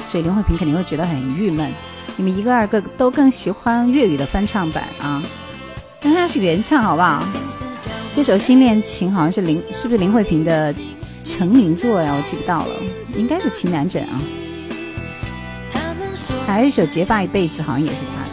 [0.08, 1.70] 所以林慧萍肯定会觉得很郁闷。
[2.16, 5.22] 你们一个二个都更喜欢粤语的翻唱版啊？
[6.02, 7.22] 但它是原唱，好不好？
[8.12, 10.74] 这首《新恋情》好像是林，是不是林慧萍的
[11.24, 12.14] 成名作呀？
[12.14, 12.74] 我记不到了，
[13.16, 14.20] 应该是《情难枕》啊。
[16.46, 18.30] 还有一首《结发一辈子》，好像也是他的。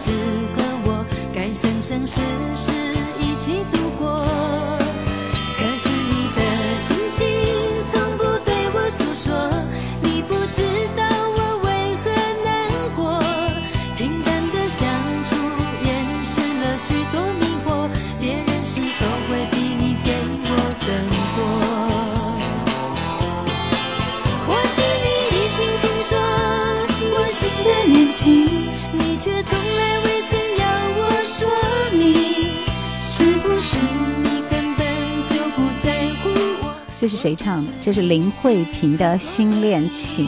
[37.07, 37.71] 这是谁唱的？
[37.79, 40.25] 这是林慧萍的《新恋情》，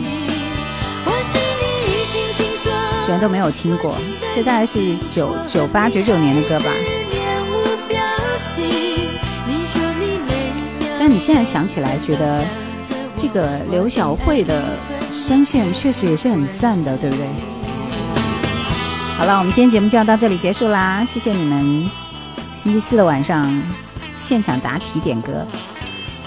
[3.05, 3.97] 居然都没有听过。
[4.33, 6.71] 这大概是九九八九九年的歌吧。
[10.97, 12.45] 但你现在想起来，觉得
[13.17, 14.63] 这个刘晓慧的
[15.11, 17.25] 声线确实也是很赞的，对不对？
[19.17, 21.91] 好了，我们今天节目就要到这里结束啦，谢谢你们。
[22.55, 23.61] 星期四的晚上
[24.17, 25.45] 现场答题点歌。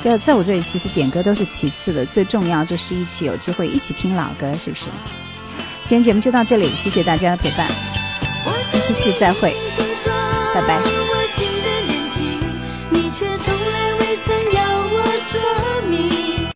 [0.03, 4.87] 在在我这里，其实点歌都是其次的，最重要就是一起有机会一起听老歌，是不是？
[5.85, 7.67] 今天节目就到这里，谢谢大家的陪伴，
[8.63, 9.55] 星期四再会，
[10.55, 11.22] 拜拜。